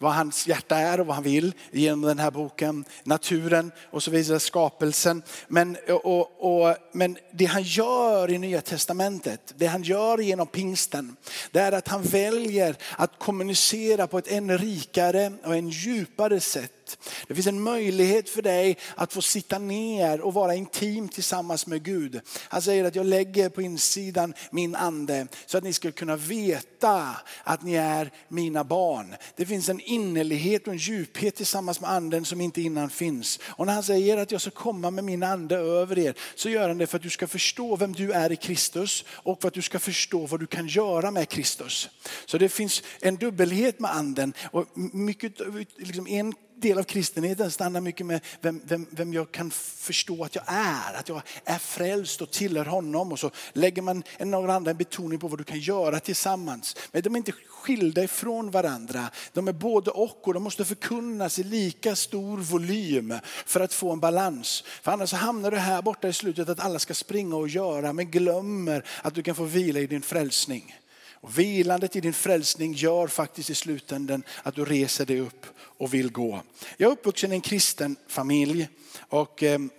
vad 0.00 0.12
hans 0.12 0.46
hjärta 0.46 0.76
är 0.76 1.00
och 1.00 1.06
vad 1.06 1.14
han 1.14 1.24
vill 1.24 1.54
genom 1.70 2.02
den 2.02 2.18
här 2.18 2.30
boken. 2.30 2.84
Naturen 3.04 3.72
och 3.90 4.02
så 4.02 4.10
vidare, 4.10 4.40
skapelsen. 4.40 5.22
Men, 5.48 5.76
och, 6.04 6.62
och, 6.62 6.76
men 6.92 7.18
det 7.32 7.44
han 7.44 7.62
gör 7.62 8.30
i 8.30 8.38
Nya 8.38 8.60
Testamentet, 8.60 9.54
det 9.56 9.66
han 9.66 9.82
gör 9.82 10.18
genom 10.18 10.46
pingsten, 10.46 11.16
det 11.50 11.60
är 11.60 11.72
att 11.72 11.88
han 11.88 12.02
väljer 12.02 12.76
att 12.96 13.18
kommunicera 13.18 14.06
på 14.06 14.18
ett 14.18 14.32
ännu 14.32 14.58
rikare 14.58 15.32
och 15.44 15.56
en 15.56 15.68
djupare 15.68 16.40
sätt 16.40 16.79
det 17.28 17.34
finns 17.34 17.46
en 17.46 17.62
möjlighet 17.62 18.30
för 18.30 18.42
dig 18.42 18.76
att 18.94 19.12
få 19.12 19.22
sitta 19.22 19.58
ner 19.58 20.20
och 20.20 20.34
vara 20.34 20.54
intim 20.54 21.08
tillsammans 21.08 21.66
med 21.66 21.82
Gud. 21.82 22.20
Han 22.48 22.62
säger 22.62 22.84
att 22.84 22.94
jag 22.94 23.06
lägger 23.06 23.48
på 23.48 23.62
insidan 23.62 24.34
min 24.50 24.74
ande 24.74 25.26
så 25.46 25.58
att 25.58 25.64
ni 25.64 25.72
ska 25.72 25.92
kunna 25.92 26.16
veta 26.16 27.16
att 27.44 27.62
ni 27.62 27.74
är 27.74 28.10
mina 28.28 28.64
barn. 28.64 29.14
Det 29.36 29.46
finns 29.46 29.68
en 29.68 29.80
innerlighet 29.80 30.66
och 30.66 30.72
en 30.72 30.78
djuphet 30.78 31.36
tillsammans 31.36 31.80
med 31.80 31.90
anden 31.90 32.24
som 32.24 32.40
inte 32.40 32.62
innan 32.62 32.90
finns. 32.90 33.38
Och 33.42 33.66
när 33.66 33.72
han 33.72 33.82
säger 33.82 34.16
att 34.16 34.32
jag 34.32 34.40
ska 34.40 34.50
komma 34.50 34.90
med 34.90 35.04
min 35.04 35.22
ande 35.22 35.56
över 35.56 35.98
er 35.98 36.14
så 36.34 36.48
gör 36.48 36.68
han 36.68 36.78
det 36.78 36.86
för 36.86 36.96
att 36.96 37.02
du 37.02 37.10
ska 37.10 37.26
förstå 37.26 37.76
vem 37.76 37.92
du 37.92 38.12
är 38.12 38.32
i 38.32 38.36
Kristus 38.36 39.04
och 39.08 39.40
för 39.40 39.48
att 39.48 39.54
du 39.54 39.62
ska 39.62 39.78
förstå 39.78 40.26
vad 40.26 40.40
du 40.40 40.46
kan 40.46 40.66
göra 40.68 41.10
med 41.10 41.28
Kristus. 41.28 41.88
Så 42.26 42.38
det 42.38 42.48
finns 42.48 42.82
en 43.00 43.16
dubbelhet 43.16 43.80
med 43.80 43.90
anden 43.90 44.32
och 44.52 44.66
mycket, 44.92 45.32
liksom 45.76 46.06
en 46.06 46.34
del 46.60 46.78
av 46.78 46.82
kristenheten 46.82 47.50
stannar 47.50 47.80
mycket 47.80 48.06
med 48.06 48.20
vem, 48.40 48.60
vem, 48.64 48.86
vem 48.90 49.12
jag 49.12 49.32
kan 49.32 49.50
förstå 49.50 50.24
att 50.24 50.34
jag 50.34 50.44
är. 50.46 50.94
Att 50.94 51.08
jag 51.08 51.22
är 51.44 51.58
frälst 51.58 52.22
och 52.22 52.30
tillhör 52.30 52.64
honom. 52.64 53.12
Och 53.12 53.18
så 53.18 53.30
lägger 53.52 53.82
man 53.82 54.02
en 54.16 54.30
några 54.30 54.54
andra 54.54 54.70
en 54.70 54.76
betoning 54.76 55.18
på 55.18 55.28
vad 55.28 55.38
du 55.38 55.44
kan 55.44 55.58
göra 55.58 56.00
tillsammans. 56.00 56.76
Men 56.92 57.02
de 57.02 57.14
är 57.14 57.16
inte 57.16 57.32
skilda 57.32 58.04
ifrån 58.04 58.50
varandra. 58.50 59.10
De 59.32 59.48
är 59.48 59.52
både 59.52 59.90
och 59.90 60.28
och 60.28 60.34
de 60.34 60.42
måste 60.42 60.64
förkunnas 60.64 61.38
i 61.38 61.42
lika 61.42 61.96
stor 61.96 62.38
volym 62.38 63.14
för 63.46 63.60
att 63.60 63.72
få 63.72 63.92
en 63.92 64.00
balans. 64.00 64.64
För 64.82 64.92
annars 64.92 65.12
hamnar 65.12 65.50
du 65.50 65.56
här 65.56 65.82
borta 65.82 66.08
i 66.08 66.12
slutet 66.12 66.48
att 66.48 66.60
alla 66.60 66.78
ska 66.78 66.94
springa 66.94 67.36
och 67.36 67.48
göra 67.48 67.92
men 67.92 68.10
glömmer 68.10 68.84
att 69.02 69.14
du 69.14 69.22
kan 69.22 69.34
få 69.34 69.44
vila 69.44 69.80
i 69.80 69.86
din 69.86 70.02
frälsning. 70.02 70.79
Och 71.20 71.38
vilandet 71.38 71.96
i 71.96 72.00
din 72.00 72.12
frälsning 72.12 72.72
gör 72.72 73.06
faktiskt 73.06 73.50
i 73.50 73.54
slutänden 73.54 74.22
att 74.42 74.54
du 74.54 74.64
reser 74.64 75.06
dig 75.06 75.20
upp 75.20 75.46
och 75.60 75.94
vill 75.94 76.12
gå. 76.12 76.42
Jag 76.76 76.88
är 76.88 76.92
uppvuxen 76.92 77.32
i 77.32 77.34
en 77.34 77.40
kristen 77.40 77.96
familj 78.08 78.68
och 79.08 79.42
ehm, 79.42 79.70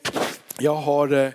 jag 0.58 0.76
har 0.76 1.14
eh, 1.14 1.32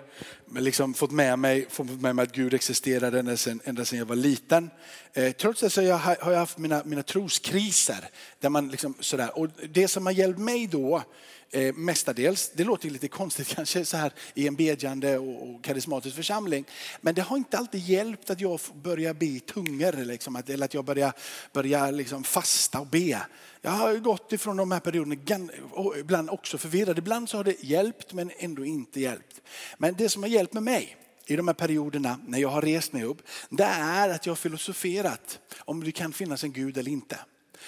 liksom 0.55 0.93
fått, 0.93 1.11
med 1.11 1.39
mig, 1.39 1.67
fått 1.69 2.01
med 2.01 2.15
mig 2.15 2.23
att 2.23 2.31
Gud 2.31 2.53
existerade 2.53 3.19
ända 3.19 3.37
sedan, 3.37 3.61
ända 3.63 3.85
sedan 3.85 3.99
jag 3.99 4.05
var 4.05 4.15
liten. 4.15 4.69
Eh, 5.13 5.31
trots 5.31 5.61
det 5.61 5.69
så 5.69 5.81
har 5.91 6.31
jag 6.31 6.39
haft 6.39 6.57
mina, 6.57 6.81
mina 6.85 7.03
troskriser. 7.03 8.09
Där 8.39 8.49
man 8.49 8.69
liksom 8.69 8.95
sådär. 8.99 9.37
Och 9.37 9.47
det 9.69 9.87
som 9.87 10.05
har 10.05 10.13
hjälpt 10.13 10.39
mig 10.39 10.67
då 10.67 11.03
eh, 11.51 11.75
mestadels. 11.75 12.51
Det 12.53 12.63
låter 12.63 12.89
lite 12.89 13.07
konstigt 13.07 13.47
kanske 13.55 13.85
så 13.85 13.97
här 13.97 14.13
i 14.33 14.47
en 14.47 14.55
bedjande 14.55 15.17
och, 15.17 15.49
och 15.49 15.63
karismatisk 15.63 16.15
församling. 16.15 16.65
Men 17.01 17.15
det 17.15 17.21
har 17.21 17.37
inte 17.37 17.57
alltid 17.57 17.81
hjälpt 17.81 18.29
att 18.29 18.41
jag 18.41 18.59
börjar 18.73 19.13
be 19.13 19.25
i 19.25 19.39
tungor 19.39 20.05
liksom, 20.05 20.35
att, 20.35 20.49
eller 20.49 20.65
att 20.65 20.73
jag 20.73 20.85
börjar, 20.85 21.13
börjar 21.53 21.91
liksom 21.91 22.23
fasta 22.23 22.79
och 22.79 22.87
be. 22.87 23.21
Jag 23.61 23.71
har 23.71 23.95
gått 23.95 24.33
ifrån 24.33 24.57
de 24.57 24.71
här 24.71 24.79
perioderna, 24.79 25.51
och 25.71 25.97
ibland 25.97 26.29
också 26.29 26.57
förvirrad. 26.57 26.97
Ibland 26.97 27.29
så 27.29 27.37
har 27.37 27.43
det 27.43 27.63
hjälpt 27.63 28.13
men 28.13 28.31
ändå 28.37 28.65
inte 28.65 28.99
hjälpt. 28.99 29.41
Men 29.77 29.95
det 29.97 30.09
som 30.09 30.23
har 30.23 30.29
hjälpt 30.29 30.53
med 30.53 30.63
mig 30.63 30.97
i 31.25 31.35
de 31.35 31.47
här 31.47 31.55
perioderna 31.55 32.19
när 32.27 32.39
jag 32.39 32.49
har 32.49 32.61
rest 32.61 32.93
mig 32.93 33.03
upp, 33.03 33.21
det 33.49 33.63
är 33.63 34.09
att 34.09 34.25
jag 34.25 34.31
har 34.31 34.35
filosoferat 34.35 35.39
om 35.59 35.83
det 35.83 35.91
kan 35.91 36.13
finnas 36.13 36.43
en 36.43 36.51
Gud 36.51 36.77
eller 36.77 36.91
inte. 36.91 37.19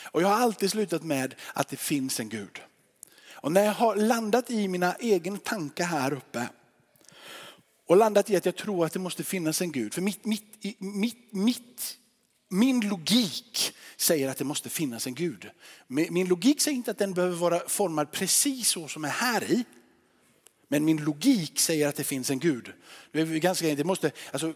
Och 0.03 0.21
jag 0.21 0.27
har 0.27 0.35
alltid 0.35 0.71
slutat 0.71 1.03
med 1.03 1.35
att 1.53 1.69
det 1.69 1.77
finns 1.77 2.19
en 2.19 2.29
Gud. 2.29 2.61
Och 3.41 3.51
när 3.51 3.65
jag 3.65 3.73
har 3.73 3.95
landat 3.95 4.51
i 4.51 4.67
mina 4.67 4.95
egna 4.99 5.37
tankar 5.37 5.85
här 5.85 6.13
uppe 6.13 6.49
och 7.87 7.97
landat 7.97 8.29
i 8.29 8.35
att 8.35 8.45
jag 8.45 8.55
tror 8.55 8.85
att 8.85 8.93
det 8.93 8.99
måste 8.99 9.23
finnas 9.23 9.61
en 9.61 9.71
Gud. 9.71 9.93
För 9.93 10.01
mitt, 10.01 10.25
mitt, 10.25 10.63
mitt, 10.79 11.33
mitt, 11.33 11.97
min 12.49 12.89
logik 12.89 13.73
säger 13.97 14.29
att 14.29 14.37
det 14.37 14.43
måste 14.43 14.69
finnas 14.69 15.07
en 15.07 15.15
Gud. 15.15 15.49
Min 15.87 16.27
logik 16.27 16.61
säger 16.61 16.77
inte 16.77 16.91
att 16.91 16.97
den 16.97 17.13
behöver 17.13 17.35
vara 17.35 17.69
formad 17.69 18.11
precis 18.11 18.69
så 18.69 18.87
som 18.87 19.05
är 19.05 19.09
här 19.09 19.43
i. 19.51 19.65
Men 20.67 20.85
min 20.85 21.03
logik 21.03 21.59
säger 21.59 21.87
att 21.87 21.95
det 21.95 22.03
finns 22.03 22.29
en 22.29 22.39
Gud. 22.39 22.73
Det 23.11 23.21
är 23.21 23.25
ganska, 23.25 23.75
det 23.75 23.83
måste, 23.83 24.11
alltså, 24.31 24.53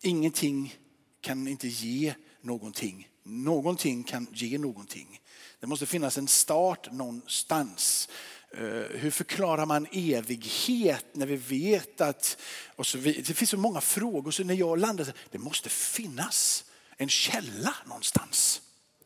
ingenting 0.00 0.74
kan 1.20 1.48
inte 1.48 1.68
ge 1.68 2.14
någonting. 2.40 3.08
Någonting 3.22 4.02
kan 4.02 4.26
ge 4.32 4.58
någonting. 4.58 5.20
Det 5.64 5.68
måste 5.68 5.86
finnas 5.86 6.18
en 6.18 6.28
start 6.28 6.92
någonstans. 6.92 8.08
Eh, 8.50 8.60
hur 8.90 9.10
förklarar 9.10 9.66
man 9.66 9.86
evighet 9.92 11.04
när 11.12 11.26
vi 11.26 11.36
vet 11.36 12.00
att... 12.00 12.36
Och 12.76 12.86
så, 12.86 12.98
det 12.98 13.34
finns 13.34 13.50
så 13.50 13.56
många 13.56 13.80
frågor, 13.80 14.30
så 14.30 14.44
när 14.44 14.54
jag 14.54 14.78
landar 14.78 15.06
det 15.30 15.38
måste 15.38 15.68
finnas 15.68 16.64
en 16.96 17.08
källa 17.08 17.74
någonstans. 17.84 18.60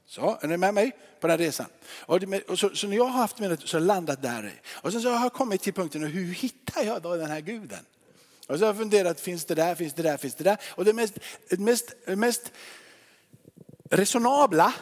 Så, 0.07 0.39
är 0.41 0.49
ni 0.49 0.57
med 0.57 0.75
mig 0.75 0.91
på 1.21 1.27
den 1.27 1.31
här 1.31 1.47
resan? 1.47 1.67
Och, 1.91 2.21
det, 2.21 2.43
och 2.43 2.59
så, 2.59 2.71
så, 2.75 2.87
när 2.87 2.97
jag 2.97 3.05
har 3.05 3.19
haft 3.19 3.39
mina, 3.39 3.57
så 3.57 3.77
har 3.77 3.81
jag 3.81 3.87
landat 3.87 4.23
där. 4.23 4.61
Och 4.71 4.93
sen 4.93 5.03
så 5.03 5.11
har 5.11 5.25
jag 5.25 5.33
kommit 5.33 5.63
till 5.63 5.75
punkten, 5.75 6.03
hur 6.03 6.35
hittar 6.35 6.83
jag 6.83 7.03
då 7.03 7.17
den 7.17 7.31
här 7.31 7.41
guden? 7.41 7.85
Och 8.47 8.59
så 8.59 8.65
har 8.65 8.67
jag 8.67 8.77
funderat, 8.77 9.21
finns 9.21 9.45
det 9.45 9.55
där, 9.55 9.75
finns 9.75 9.95
det 9.95 10.03
där, 10.03 10.17
finns 10.17 10.35
det 10.35 10.45
där? 10.45 10.59
Och 10.67 10.85
det 10.85 10.93
mest, 10.93 11.19
mest, 11.59 11.95
mest 12.07 12.53
resonabla 13.91 14.75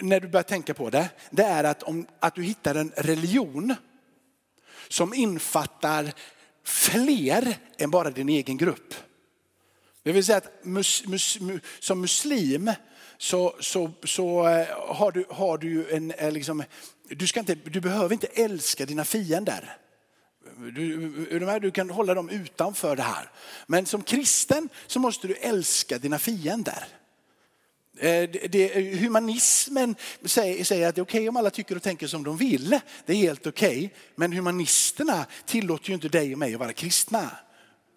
när 0.00 0.20
du 0.20 0.28
börjar 0.28 0.42
tänka 0.42 0.74
på 0.74 0.90
det, 0.90 1.08
det 1.30 1.42
är 1.42 1.64
att, 1.64 1.82
om, 1.82 2.06
att 2.20 2.34
du 2.34 2.42
hittar 2.42 2.74
en 2.74 2.92
religion 2.96 3.74
som 4.88 5.14
infattar 5.14 6.12
fler 6.64 7.56
än 7.78 7.90
bara 7.90 8.10
din 8.10 8.28
egen 8.28 8.56
grupp. 8.56 8.94
Det 10.02 10.12
vill 10.12 10.24
säga 10.24 10.38
att 10.38 10.64
mus, 10.64 11.04
mus, 11.06 11.38
som 11.80 12.00
muslim 12.00 12.72
så, 13.18 13.56
så, 13.60 13.90
så 14.04 14.48
eh, 14.48 14.66
har, 14.94 15.12
du, 15.12 15.24
har 15.30 15.58
du 15.58 15.90
en, 15.90 16.10
eh, 16.10 16.32
liksom, 16.32 16.64
du, 17.08 17.26
ska 17.26 17.40
inte, 17.40 17.54
du 17.54 17.80
behöver 17.80 18.12
inte 18.12 18.26
älska 18.26 18.86
dina 18.86 19.04
fiender. 19.04 19.76
Du, 20.74 21.58
du 21.60 21.70
kan 21.70 21.90
hålla 21.90 22.14
dem 22.14 22.30
utanför 22.30 22.96
det 22.96 23.02
här. 23.02 23.30
Men 23.66 23.86
som 23.86 24.02
kristen 24.02 24.68
så 24.86 24.98
måste 24.98 25.28
du 25.28 25.34
älska 25.34 25.98
dina 25.98 26.18
fiender. 26.18 26.99
Eh, 28.00 28.30
det, 28.50 28.98
humanismen 29.00 29.94
säger, 30.24 30.64
säger 30.64 30.88
att 30.88 30.94
det 30.94 31.00
är 31.00 31.02
okej 31.02 31.20
okay 31.20 31.28
om 31.28 31.36
alla 31.36 31.50
tycker 31.50 31.76
och 31.76 31.82
tänker 31.82 32.06
som 32.06 32.24
de 32.24 32.36
vill. 32.36 32.80
Det 33.06 33.12
är 33.12 33.16
helt 33.16 33.46
okej. 33.46 33.76
Okay. 33.76 33.90
Men 34.14 34.32
humanisterna 34.32 35.26
tillåter 35.46 35.88
ju 35.88 35.94
inte 35.94 36.08
dig 36.08 36.32
och 36.32 36.38
mig 36.38 36.54
att 36.54 36.60
vara 36.60 36.72
kristna. 36.72 37.30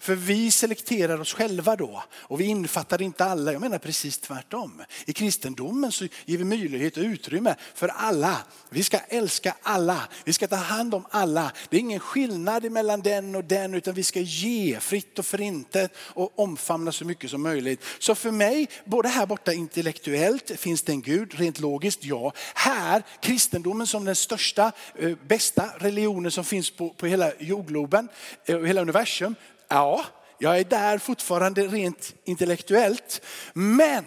För 0.03 0.15
vi 0.15 0.51
selekterar 0.51 1.21
oss 1.21 1.33
själva 1.33 1.75
då 1.75 2.03
och 2.11 2.39
vi 2.39 2.45
infattar 2.45 3.01
inte 3.01 3.25
alla. 3.25 3.51
Jag 3.51 3.61
menar 3.61 3.77
precis 3.77 4.17
tvärtom. 4.17 4.81
I 5.05 5.13
kristendomen 5.13 5.91
så 5.91 6.07
ger 6.25 6.37
vi 6.37 6.43
möjlighet 6.43 6.97
och 6.97 7.03
utrymme 7.03 7.55
för 7.75 7.87
alla. 7.87 8.37
Vi 8.69 8.83
ska 8.83 8.97
älska 8.97 9.55
alla. 9.61 10.07
Vi 10.23 10.33
ska 10.33 10.47
ta 10.47 10.55
hand 10.55 10.95
om 10.95 11.05
alla. 11.09 11.51
Det 11.69 11.77
är 11.77 11.79
ingen 11.79 11.99
skillnad 11.99 12.71
mellan 12.71 13.01
den 13.01 13.35
och 13.35 13.43
den 13.43 13.73
utan 13.73 13.93
vi 13.93 14.03
ska 14.03 14.19
ge 14.19 14.79
fritt 14.79 15.19
och 15.19 15.25
förintet 15.25 15.91
och 15.97 16.39
omfamna 16.39 16.91
så 16.91 17.05
mycket 17.05 17.29
som 17.29 17.41
möjligt. 17.41 17.83
Så 17.99 18.15
för 18.15 18.31
mig, 18.31 18.69
både 18.85 19.09
här 19.09 19.25
borta 19.25 19.53
intellektuellt, 19.53 20.51
finns 20.59 20.81
det 20.81 20.91
en 20.91 21.01
Gud? 21.01 21.33
Rent 21.33 21.59
logiskt, 21.59 22.03
ja. 22.03 22.33
Här, 22.55 23.03
kristendomen 23.21 23.87
som 23.87 24.05
den 24.05 24.15
största, 24.15 24.71
eh, 24.95 25.17
bästa 25.27 25.69
religionen 25.77 26.31
som 26.31 26.43
finns 26.43 26.71
på, 26.71 26.89
på 26.89 27.05
hela 27.05 27.31
jordgloben, 27.39 28.09
eh, 28.45 28.59
hela 28.59 28.81
universum 28.81 29.35
Ja, 29.73 30.05
jag 30.37 30.59
är 30.59 30.63
där 30.63 30.97
fortfarande 30.97 31.67
rent 31.67 32.13
intellektuellt. 32.23 33.21
Men 33.53 34.05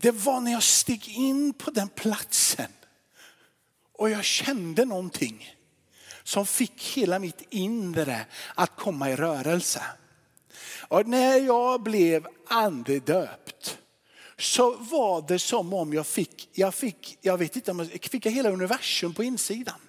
det 0.00 0.10
var 0.10 0.40
när 0.40 0.52
jag 0.52 0.62
steg 0.62 1.08
in 1.08 1.52
på 1.52 1.70
den 1.70 1.88
platsen 1.88 2.72
och 3.92 4.10
jag 4.10 4.24
kände 4.24 4.84
någonting 4.84 5.56
som 6.22 6.46
fick 6.46 6.96
hela 6.96 7.18
mitt 7.18 7.42
inre 7.50 8.26
att 8.54 8.76
komma 8.76 9.10
i 9.10 9.16
rörelse. 9.16 9.82
Och 10.88 11.06
när 11.06 11.36
jag 11.36 11.82
blev 11.82 12.26
andedöpt 12.48 13.78
så 14.38 14.76
var 14.76 15.28
det 15.28 15.38
som 15.38 15.74
om 15.74 15.92
jag 15.92 16.06
fick, 16.06 16.48
jag 16.52 16.74
fick, 16.74 17.18
jag 17.20 17.38
vet 17.38 17.56
inte, 17.56 17.88
jag 17.92 18.04
fick 18.10 18.26
hela 18.26 18.50
universum 18.50 19.14
på 19.14 19.24
insidan. 19.24 19.80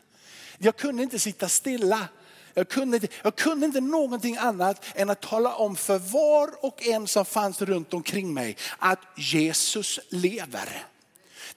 Jag 0.58 0.76
kunde 0.76 1.04
inte 1.04 1.20
sitta 1.20 1.50
stilla. 1.50 2.08
Jag 2.54 2.70
kunde, 2.70 2.98
inte, 2.98 3.08
jag 3.24 3.36
kunde 3.36 3.66
inte 3.66 3.82
någonting 3.82 4.38
annat 4.38 4.86
än 4.96 5.10
att 5.10 5.22
tala 5.22 5.56
om 5.56 5.76
för 5.76 6.00
var 6.00 6.66
och 6.66 6.88
en 6.88 7.08
som 7.08 7.26
fanns 7.26 7.62
runt 7.62 7.94
omkring 7.94 8.34
mig 8.34 8.58
att 8.78 9.00
Jesus 9.16 10.00
lever. 10.10 10.86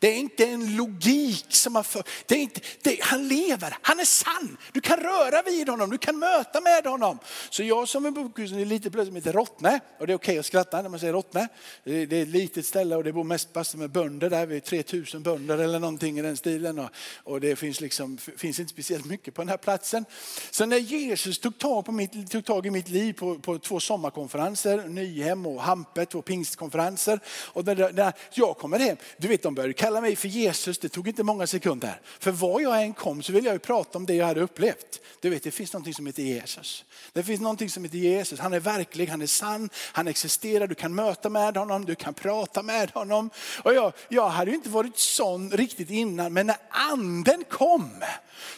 Det 0.05 0.11
är 0.11 0.17
inte 0.17 0.47
en 0.47 0.77
logik 0.77 1.47
som 1.49 1.75
har 1.75 1.83
för, 1.83 2.03
det 2.27 2.35
är 2.35 2.39
inte, 2.39 2.61
det, 2.83 2.99
han 3.03 3.29
lever, 3.29 3.77
han 3.83 4.01
är 4.01 4.05
sann. 4.05 4.57
Du 4.73 4.81
kan 4.81 4.97
röra 4.97 5.43
vid 5.43 5.69
honom, 5.69 5.91
du 5.91 5.99
kan 5.99 6.19
möta 6.19 6.61
med 6.61 6.87
honom. 6.87 7.19
Så 7.51 7.63
jag 7.63 7.89
som 7.89 8.07
är 8.07 8.11
bokhusen 8.11 8.59
är 8.59 8.65
lite 8.65 8.91
plötsligt 8.91 9.15
lite 9.15 9.29
heter 9.29 9.39
Rottne, 9.39 9.81
och 9.99 10.07
det 10.07 10.13
är 10.13 10.17
okej 10.17 10.33
okay 10.33 10.39
att 10.39 10.47
skratta 10.47 10.83
när 10.83 10.89
man 10.89 11.01
säger 11.01 11.13
Rottne. 11.13 11.49
Det, 11.85 12.07
det 12.07 12.17
är 12.17 12.23
ett 12.23 12.29
litet 12.29 12.67
ställe 12.67 12.97
och 12.97 13.05
det 13.05 13.13
bor 13.13 13.25
mest 13.25 13.55
massor 13.55 13.79
med 13.79 13.91
bönder 13.91 14.31
där, 14.31 14.47
vi 14.47 14.57
är 14.57 14.61
3000 14.61 15.23
bönder 15.23 15.59
eller 15.59 15.79
någonting 15.79 16.19
i 16.19 16.23
den 16.23 16.37
stilen. 16.37 16.79
Och, 16.79 16.91
och 17.25 17.41
det 17.41 17.57
finns, 17.57 17.81
liksom, 17.81 18.19
finns 18.19 18.61
inte 18.61 18.71
speciellt 18.71 19.05
mycket 19.05 19.35
på 19.35 19.43
den 19.43 19.49
här 19.49 19.57
platsen. 19.57 20.05
Så 20.51 20.67
när 20.67 20.79
Jesus 20.79 21.39
tog 21.39 21.59
tag, 21.59 21.85
på 21.85 21.93
mitt, 21.93 22.31
tog 22.31 22.45
tag 22.45 22.67
i 22.67 22.71
mitt 22.71 22.89
liv 22.89 23.13
på, 23.13 23.39
på 23.39 23.59
två 23.59 23.81
sommarkonferenser, 23.81 24.89
Nyhem 24.89 25.47
och 25.47 25.63
Hampe, 25.63 26.07
två 26.07 26.23
pingstkonferenser. 26.23 27.21
Och 27.29 27.65
där, 27.65 27.93
när 27.93 28.13
jag 28.33 28.59
kommer 28.59 28.79
hem, 28.79 28.97
du 29.17 29.29
vet 29.29 29.43
de 29.43 29.55
började 29.55 29.73
kalla 29.73 29.94
mig 30.01 30.17
för 30.17 30.29
Jesus, 30.29 30.79
det 30.79 30.89
tog 30.89 31.09
inte 31.09 31.23
många 31.23 31.47
sekunder. 31.47 32.01
För 32.19 32.31
var 32.31 32.61
jag 32.61 32.83
än 32.83 32.95
kom 32.95 33.23
så 33.23 33.33
ville 33.33 33.49
jag 33.49 33.55
ju 33.55 33.59
prata 33.59 33.99
om 33.99 34.07
det 34.07 34.15
jag 34.15 34.27
hade 34.27 34.41
upplevt. 34.41 35.01
Du 35.21 35.31
vet 35.31 35.43
det 35.43 35.51
finns 35.51 35.73
någonting 35.73 35.95
som 35.95 36.07
heter 36.07 36.23
Jesus. 36.23 36.85
Det 37.13 37.23
finns 37.23 37.41
någonting 37.41 37.71
som 37.71 37.85
heter 37.85 37.99
Jesus, 37.99 38.41
han 38.41 38.53
är 38.53 38.61
verklig, 38.61 39.07
han 39.07 39.23
är 39.23 39.27
sann, 39.27 39.71
han 39.93 40.09
existerar, 40.09 40.67
du 40.67 40.75
kan 40.75 40.95
möta 40.95 41.31
med 41.31 41.57
honom, 41.57 41.85
du 41.85 41.95
kan 41.95 42.15
prata 42.15 42.63
med 42.63 42.91
honom. 42.91 43.31
Och 43.63 43.75
jag, 43.75 43.93
jag 44.09 44.29
hade 44.29 44.51
ju 44.51 44.57
inte 44.57 44.69
varit 44.69 44.99
sån 44.99 45.51
riktigt 45.51 45.91
innan, 45.91 46.33
men 46.33 46.47
när 46.47 46.57
anden 46.69 47.45
kom 47.51 47.91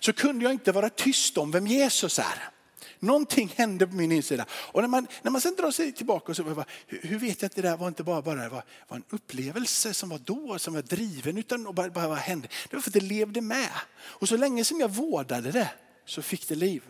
så 0.00 0.12
kunde 0.12 0.44
jag 0.44 0.52
inte 0.52 0.72
vara 0.72 0.88
tyst 0.88 1.38
om 1.38 1.50
vem 1.50 1.66
Jesus 1.66 2.18
är. 2.18 2.55
Någonting 2.98 3.52
hände 3.56 3.86
på 3.86 3.94
min 3.94 4.12
insida. 4.12 4.46
Och 4.50 4.80
när 4.80 4.88
man, 4.88 5.06
när 5.22 5.30
man 5.30 5.40
sen 5.40 5.54
drar 5.54 5.70
sig 5.70 5.92
tillbaka 5.92 6.32
och 6.32 6.36
så, 6.36 6.44
bara, 6.44 6.64
hur 6.86 7.18
vet 7.18 7.42
jag 7.42 7.46
att 7.46 7.54
det 7.54 7.62
där 7.62 7.76
var 7.76 7.88
inte 7.88 8.02
bara, 8.02 8.22
bara 8.22 8.42
det 8.42 8.48
var, 8.48 8.62
var 8.88 8.96
en 8.96 9.04
upplevelse 9.10 9.94
som 9.94 10.08
var 10.08 10.18
då, 10.18 10.58
som 10.58 10.74
var 10.74 10.82
driven, 10.82 11.38
utan 11.38 11.74
bara, 11.74 11.90
bara 11.90 12.08
vad 12.08 12.18
hände? 12.18 12.48
Det 12.70 12.76
var 12.76 12.82
för 12.82 12.90
att 12.90 12.94
det 12.94 13.00
levde 13.00 13.40
med. 13.40 13.70
Och 13.98 14.28
så 14.28 14.36
länge 14.36 14.64
som 14.64 14.80
jag 14.80 14.88
vårdade 14.88 15.50
det 15.52 15.70
så 16.04 16.22
fick 16.22 16.48
det 16.48 16.54
liv. 16.54 16.82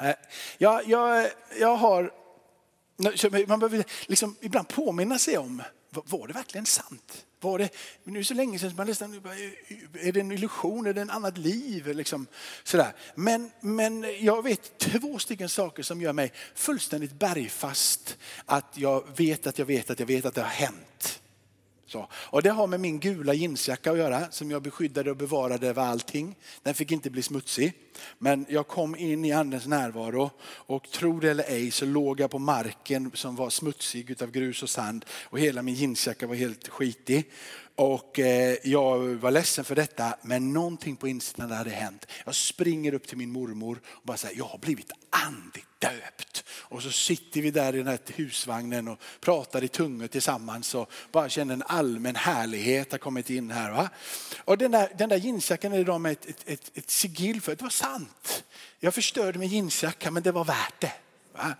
Eh, 0.00 0.14
jag, 0.58 0.88
jag, 0.88 1.30
jag 1.60 1.76
har, 1.76 2.12
man 3.46 3.58
behöver 3.58 3.84
liksom 4.06 4.36
ibland 4.40 4.68
påminna 4.68 5.18
sig 5.18 5.38
om, 5.38 5.62
var 5.94 6.26
det 6.26 6.32
verkligen 6.32 6.66
sant? 6.66 7.26
Var 7.40 7.58
det, 7.58 7.70
nu 8.04 8.12
är 8.12 8.18
det 8.18 8.24
så 8.24 8.34
länge 8.34 8.58
sedan 8.58 8.76
man 8.76 8.86
nästan, 8.86 9.14
är 10.00 10.12
det 10.12 10.20
en 10.20 10.32
illusion, 10.32 10.86
är 10.86 10.92
det 10.92 11.00
en 11.00 11.10
annat 11.10 11.38
liv? 11.38 11.86
Liksom, 11.96 12.26
sådär. 12.64 12.92
Men, 13.14 13.50
men 13.60 14.06
jag 14.20 14.42
vet 14.42 14.78
två 14.78 15.18
stycken 15.18 15.48
saker 15.48 15.82
som 15.82 16.00
gör 16.00 16.12
mig 16.12 16.32
fullständigt 16.54 17.12
bergfast. 17.12 18.18
Att 18.46 18.78
jag 18.78 19.16
vet 19.16 19.46
att 19.46 19.58
jag 19.58 19.66
vet 19.66 19.90
att 19.90 20.00
jag 20.00 20.06
vet 20.06 20.24
att 20.24 20.34
det 20.34 20.42
har 20.42 20.48
hänt. 20.48 21.20
Så. 21.86 22.08
Och 22.12 22.42
det 22.42 22.50
har 22.50 22.66
med 22.66 22.80
min 22.80 23.00
gula 23.00 23.34
jeansjacka 23.34 23.92
att 23.92 23.98
göra 23.98 24.30
som 24.30 24.50
jag 24.50 24.62
beskyddade 24.62 25.10
och 25.10 25.16
bevarade 25.16 25.68
över 25.68 25.82
allting. 25.82 26.36
Den 26.62 26.74
fick 26.74 26.92
inte 26.92 27.10
bli 27.10 27.22
smutsig. 27.22 27.72
Men 28.18 28.46
jag 28.48 28.68
kom 28.68 28.96
in 28.96 29.24
i 29.24 29.32
andens 29.32 29.66
närvaro 29.66 30.30
och 30.44 30.90
tro 30.90 31.20
det 31.20 31.30
eller 31.30 31.44
ej 31.44 31.70
så 31.70 31.84
låg 31.84 32.20
jag 32.20 32.30
på 32.30 32.38
marken 32.38 33.10
som 33.14 33.36
var 33.36 33.50
smutsig 33.50 34.22
av 34.22 34.30
grus 34.30 34.62
och 34.62 34.70
sand 34.70 35.04
och 35.24 35.38
hela 35.38 35.62
min 35.62 35.74
jeansjacka 35.74 36.26
var 36.26 36.34
helt 36.34 36.68
skitig. 36.68 37.30
Och 37.76 38.18
eh, 38.18 38.56
jag 38.62 38.98
var 38.98 39.30
ledsen 39.30 39.64
för 39.64 39.74
detta 39.74 40.16
men 40.22 40.52
någonting 40.52 40.96
på 40.96 41.08
insidan 41.08 41.50
hade 41.50 41.70
hänt. 41.70 42.06
Jag 42.24 42.34
springer 42.34 42.94
upp 42.94 43.06
till 43.06 43.18
min 43.18 43.30
mormor 43.30 43.80
och 43.86 44.02
bara 44.06 44.16
säger 44.16 44.38
jag 44.38 44.44
har 44.44 44.58
blivit 44.58 44.92
andedöpt. 45.10 46.33
Och 46.56 46.82
så 46.82 46.90
sitter 46.90 47.40
vi 47.42 47.50
där 47.50 47.74
i 47.74 47.78
den 47.78 47.86
här 47.86 47.98
husvagnen 48.06 48.88
och 48.88 48.98
pratar 49.20 49.64
i 49.64 49.68
tungor 49.68 50.06
tillsammans 50.06 50.74
och 50.74 50.90
bara 51.12 51.28
känner 51.28 51.54
en 51.54 51.62
allmän 51.66 52.16
härlighet 52.16 52.92
har 52.92 52.98
kommit 52.98 53.30
in 53.30 53.50
här. 53.50 53.72
Va? 53.72 53.88
Och 54.38 54.58
den 54.58 54.70
där, 54.70 54.92
den 54.98 55.08
där 55.08 55.16
jeansjackan 55.16 55.72
är 55.72 55.78
idag 55.78 56.00
med 56.00 56.12
ett, 56.12 56.26
ett, 56.26 56.42
ett, 56.46 56.70
ett 56.74 56.90
sigill 56.90 57.40
för, 57.40 57.56
det 57.56 57.62
var 57.62 57.70
sant. 57.70 58.44
Jag 58.80 58.94
förstörde 58.94 59.38
min 59.38 59.48
jeansjacka 59.48 60.10
men 60.10 60.22
det 60.22 60.32
var 60.32 60.44
värt 60.44 60.80
det. 60.80 60.92
Va? 61.32 61.54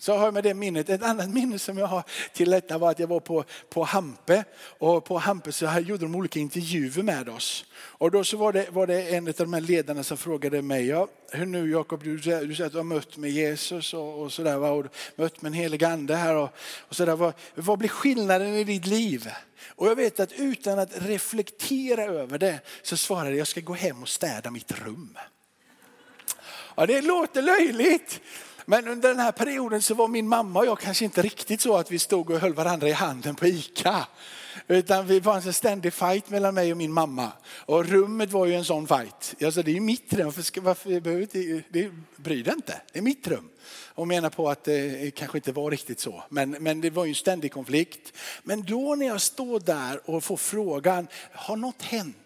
Så 0.00 0.16
har 0.16 0.24
jag 0.24 0.34
med 0.34 0.44
det 0.44 0.54
minnet. 0.54 0.88
Ett 0.88 1.02
annat 1.02 1.30
minne 1.30 1.58
som 1.58 1.78
jag 1.78 1.86
har 1.86 2.02
till 2.32 2.50
detta 2.50 2.78
var 2.78 2.90
att 2.90 2.98
jag 2.98 3.06
var 3.06 3.20
på, 3.20 3.44
på 3.68 3.84
Hampe. 3.84 4.44
Och 4.62 5.04
på 5.04 5.18
Hampe 5.18 5.52
så 5.52 5.66
här 5.66 5.80
gjorde 5.80 6.04
de 6.04 6.14
olika 6.14 6.38
intervjuer 6.38 7.02
med 7.02 7.28
oss. 7.28 7.64
Och 7.74 8.10
då 8.10 8.24
så 8.24 8.36
var 8.36 8.52
det, 8.52 8.66
var 8.70 8.86
det 8.86 9.02
en 9.02 9.28
av 9.28 9.34
de 9.36 9.52
här 9.52 9.60
ledarna 9.60 10.02
som 10.02 10.16
frågade 10.16 10.62
mig, 10.62 10.86
ja, 10.86 11.08
hur 11.30 11.46
nu 11.46 11.70
Jakob, 11.70 12.04
du, 12.04 12.16
du 12.16 12.22
säger 12.22 12.64
att 12.66 12.72
du 12.72 12.78
har 12.78 12.84
mött 12.84 13.16
med 13.16 13.30
Jesus 13.30 13.94
och, 13.94 14.22
och 14.22 14.32
sådär, 14.32 14.58
och 14.58 14.86
mött 15.16 15.42
med 15.42 15.50
en 15.50 15.54
helig 15.54 15.84
ande 15.84 16.16
här 16.16 16.34
och, 16.34 16.50
och 16.80 16.96
sådär. 16.96 17.16
Vad, 17.16 17.34
vad 17.54 17.78
blir 17.78 17.88
skillnaden 17.88 18.54
i 18.54 18.64
ditt 18.64 18.86
liv? 18.86 19.28
Och 19.68 19.86
jag 19.86 19.96
vet 19.96 20.20
att 20.20 20.32
utan 20.32 20.78
att 20.78 20.90
reflektera 20.94 22.04
över 22.04 22.38
det 22.38 22.60
så 22.82 22.96
svarade 22.96 23.30
jag, 23.30 23.38
jag 23.38 23.46
ska 23.46 23.60
gå 23.60 23.74
hem 23.74 24.02
och 24.02 24.08
städa 24.08 24.50
mitt 24.50 24.72
rum. 24.72 25.18
Ja, 26.76 26.86
det 26.86 27.02
låter 27.02 27.42
löjligt. 27.42 28.20
Men 28.70 28.88
under 28.88 29.08
den 29.08 29.18
här 29.18 29.32
perioden 29.32 29.82
så 29.82 29.94
var 29.94 30.08
min 30.08 30.28
mamma 30.28 30.60
och 30.60 30.66
jag 30.66 30.78
kanske 30.78 31.04
inte 31.04 31.22
riktigt 31.22 31.60
så 31.60 31.76
att 31.76 31.90
vi 31.90 31.98
stod 31.98 32.30
och 32.30 32.40
höll 32.40 32.54
varandra 32.54 32.88
i 32.88 32.92
handen 32.92 33.34
på 33.34 33.46
ICA. 33.46 34.06
Utan 34.68 35.06
vi 35.06 35.20
var 35.20 35.36
en 35.36 35.52
ständig 35.52 35.92
fight 35.92 36.30
mellan 36.30 36.54
mig 36.54 36.72
och 36.72 36.76
min 36.76 36.92
mamma. 36.92 37.32
Och 37.48 37.86
rummet 37.86 38.30
var 38.30 38.46
ju 38.46 38.54
en 38.54 38.64
sån 38.64 38.86
fight. 38.86 39.34
Jag 39.38 39.54
sa, 39.54 39.62
det 39.62 39.70
är 39.70 39.74
ju 39.74 39.80
mitt 39.80 40.12
rum, 40.12 40.24
varför, 40.24 40.42
ska, 40.42 40.60
varför 40.60 41.00
behöver 41.00 41.28
det, 41.32 41.62
det 41.68 41.90
bryr 42.16 42.44
dig 42.44 42.54
inte. 42.54 42.80
Det 42.92 42.98
är 42.98 43.02
mitt 43.02 43.26
rum. 43.26 43.48
Och 43.94 44.08
menar 44.08 44.30
på 44.30 44.50
att 44.50 44.64
det 44.64 45.14
kanske 45.14 45.38
inte 45.38 45.52
var 45.52 45.70
riktigt 45.70 46.00
så. 46.00 46.22
Men, 46.28 46.50
men 46.50 46.80
det 46.80 46.90
var 46.90 47.04
ju 47.04 47.08
en 47.08 47.14
ständig 47.14 47.52
konflikt. 47.52 48.12
Men 48.42 48.62
då 48.62 48.94
när 48.94 49.06
jag 49.06 49.20
står 49.20 49.60
där 49.60 50.10
och 50.10 50.24
får 50.24 50.36
frågan, 50.36 51.08
har 51.32 51.56
något 51.56 51.82
hänt? 51.82 52.16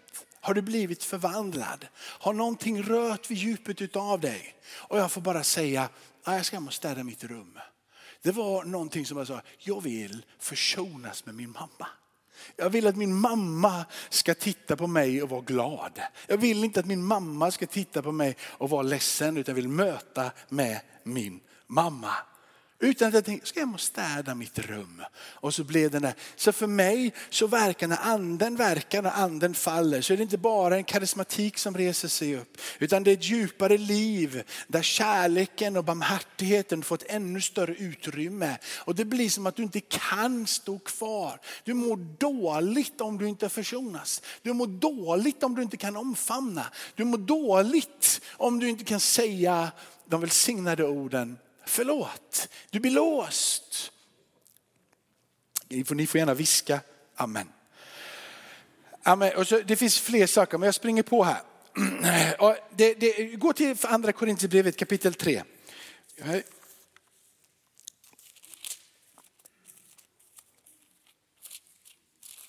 Har 0.41 0.53
du 0.53 0.61
blivit 0.61 1.03
förvandlad? 1.03 1.87
Har 1.97 2.33
någonting 2.33 2.83
rört 2.83 3.31
vid 3.31 3.37
djupet 3.37 3.81
utav 3.81 4.19
dig? 4.19 4.55
Och 4.71 4.99
jag 4.99 5.11
får 5.11 5.21
bara 5.21 5.43
säga, 5.43 5.89
jag 6.33 6.45
ska 6.45 6.55
hem 6.55 6.67
och 6.67 6.73
städa 6.73 7.03
mitt 7.03 7.23
rum. 7.23 7.59
Det 8.21 8.31
var 8.31 8.63
någonting 8.63 9.05
som 9.05 9.17
jag 9.17 9.27
sa, 9.27 9.41
jag 9.59 9.81
vill 9.81 10.25
försonas 10.39 11.25
med 11.25 11.35
min 11.35 11.51
mamma. 11.51 11.87
Jag 12.55 12.69
vill 12.69 12.87
att 12.87 12.95
min 12.95 13.15
mamma 13.15 13.85
ska 14.09 14.33
titta 14.33 14.75
på 14.75 14.87
mig 14.87 15.23
och 15.23 15.29
vara 15.29 15.41
glad. 15.41 16.01
Jag 16.27 16.37
vill 16.37 16.63
inte 16.63 16.79
att 16.79 16.85
min 16.85 17.03
mamma 17.03 17.51
ska 17.51 17.67
titta 17.67 18.01
på 18.01 18.11
mig 18.11 18.37
och 18.41 18.69
vara 18.69 18.81
ledsen 18.81 19.37
utan 19.37 19.51
jag 19.51 19.55
vill 19.55 19.69
möta 19.69 20.31
med 20.49 20.79
min 21.03 21.39
mamma. 21.67 22.11
Utan 22.79 23.07
att 23.07 23.13
jag 23.13 23.25
tänkte, 23.25 23.47
ska 23.47 23.59
jag 23.59 23.67
hem 23.67 23.73
och 23.73 23.81
städa 23.81 24.35
mitt 24.35 24.59
rum? 24.59 25.01
Och 25.17 25.53
så 25.53 25.63
blev 25.63 25.91
det 25.91 25.99
där. 25.99 26.13
Så 26.35 26.51
för 26.51 26.67
mig 26.67 27.13
så 27.29 27.47
verkar 27.47 27.87
när 27.87 27.99
anden 28.01 28.55
verkar, 28.55 29.01
när 29.01 29.11
anden 29.11 29.53
faller, 29.53 30.01
så 30.01 30.13
är 30.13 30.17
det 30.17 30.23
inte 30.23 30.37
bara 30.37 30.75
en 30.75 30.83
karismatik 30.83 31.57
som 31.57 31.77
reser 31.77 32.07
sig 32.07 32.35
upp. 32.35 32.57
Utan 32.79 33.03
det 33.03 33.11
är 33.11 33.13
ett 33.13 33.29
djupare 33.29 33.77
liv 33.77 34.43
där 34.67 34.81
kärleken 34.81 35.77
och 35.77 35.83
barmhärtigheten 35.83 36.83
får 36.83 36.95
ett 36.95 37.05
ännu 37.07 37.41
större 37.41 37.75
utrymme. 37.75 38.57
Och 38.77 38.95
det 38.95 39.05
blir 39.05 39.29
som 39.29 39.47
att 39.47 39.55
du 39.55 39.63
inte 39.63 39.79
kan 39.79 40.47
stå 40.47 40.79
kvar. 40.79 41.39
Du 41.63 41.73
mår 41.73 41.97
dåligt 42.17 43.01
om 43.01 43.17
du 43.17 43.27
inte 43.27 43.49
försonas. 43.49 44.21
Du 44.41 44.53
mår 44.53 44.67
dåligt 44.67 45.43
om 45.43 45.55
du 45.55 45.61
inte 45.61 45.77
kan 45.77 45.97
omfamna. 45.97 46.65
Du 46.95 47.03
mår 47.03 47.17
dåligt 47.17 48.21
om 48.31 48.59
du 48.59 48.69
inte 48.69 48.83
kan 48.83 48.99
säga 48.99 49.71
de 50.05 50.21
välsignade 50.21 50.83
orden 50.83 51.37
Förlåt, 51.67 52.49
du 52.69 52.79
blir 52.79 52.91
låst. 52.91 53.91
Ni 55.67 55.83
får, 55.83 55.95
ni 55.95 56.07
får 56.07 56.19
gärna 56.19 56.33
viska 56.33 56.79
amen. 57.15 57.47
amen. 59.03 59.35
Och 59.37 59.47
så, 59.47 59.59
det 59.59 59.75
finns 59.75 59.99
fler 59.99 60.27
saker 60.27 60.57
men 60.57 60.67
jag 60.67 60.75
springer 60.75 61.03
på 61.03 61.23
här. 61.23 61.41
Och 62.39 62.57
det, 62.75 62.93
det, 62.93 63.35
gå 63.35 63.53
till 63.53 63.75
andra 63.81 64.11
Korintierbrevet 64.11 64.77
kapitel 64.77 65.13
3. 65.13 65.43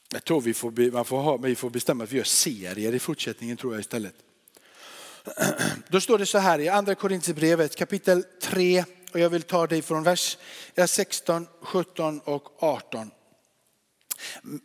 Jag 0.09 0.25
tror 0.25 0.41
vi 0.41 0.55
får, 0.55 0.91
man 0.93 1.05
får, 1.05 1.21
ha, 1.21 1.37
vi 1.37 1.57
får 1.57 1.71
bestämma 1.71 2.05
att 2.05 2.13
vi 2.13 2.17
gör 2.17 2.25
serier 2.25 2.95
i 2.95 2.99
fortsättningen 2.99 3.57
tror 3.57 3.75
jag 3.75 3.81
istället. 3.81 4.15
Då 5.89 6.01
står 6.01 6.19
det 6.19 6.27
så 6.27 6.39
här 6.39 6.59
i 6.59 6.69
andra 6.69 6.95
Korintierbrevet 6.95 7.77
kapitel 7.77 8.25
3 8.41 8.85
och 9.17 9.21
jag 9.23 9.31
vill 9.31 9.43
ta 9.43 9.67
dig 9.67 9.83
från 9.83 10.03
vers 10.03 10.39
16, 10.87 11.47
17 11.61 12.21
och 12.25 12.63
18. 12.63 13.11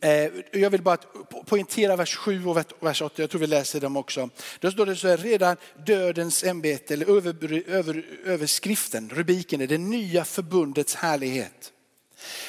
Eh, 0.02 0.32
jag 0.52 0.70
vill 0.70 0.82
bara 0.82 0.98
poängtera 1.46 1.96
vers 1.96 2.16
7 2.16 2.46
och 2.46 2.58
vers 2.80 3.02
8, 3.02 3.22
jag 3.22 3.30
tror 3.30 3.42
vi 3.42 3.48
läser 3.48 3.80
dem 3.80 3.98
också. 3.98 4.30
Då 4.60 4.72
står 4.72 4.86
det 4.86 4.96
så 4.96 5.08
här, 5.08 5.18
redan 5.18 5.58
dödens 5.86 6.44
ämbete, 6.44 6.94
eller 6.94 7.18
över, 7.18 7.64
över, 7.68 8.06
överskriften, 8.26 9.10
rubriken 9.10 9.62
är 9.62 9.68
det 9.68 9.78
nya 9.78 10.26
förbundets 10.26 10.96
härlighet. 10.96 11.72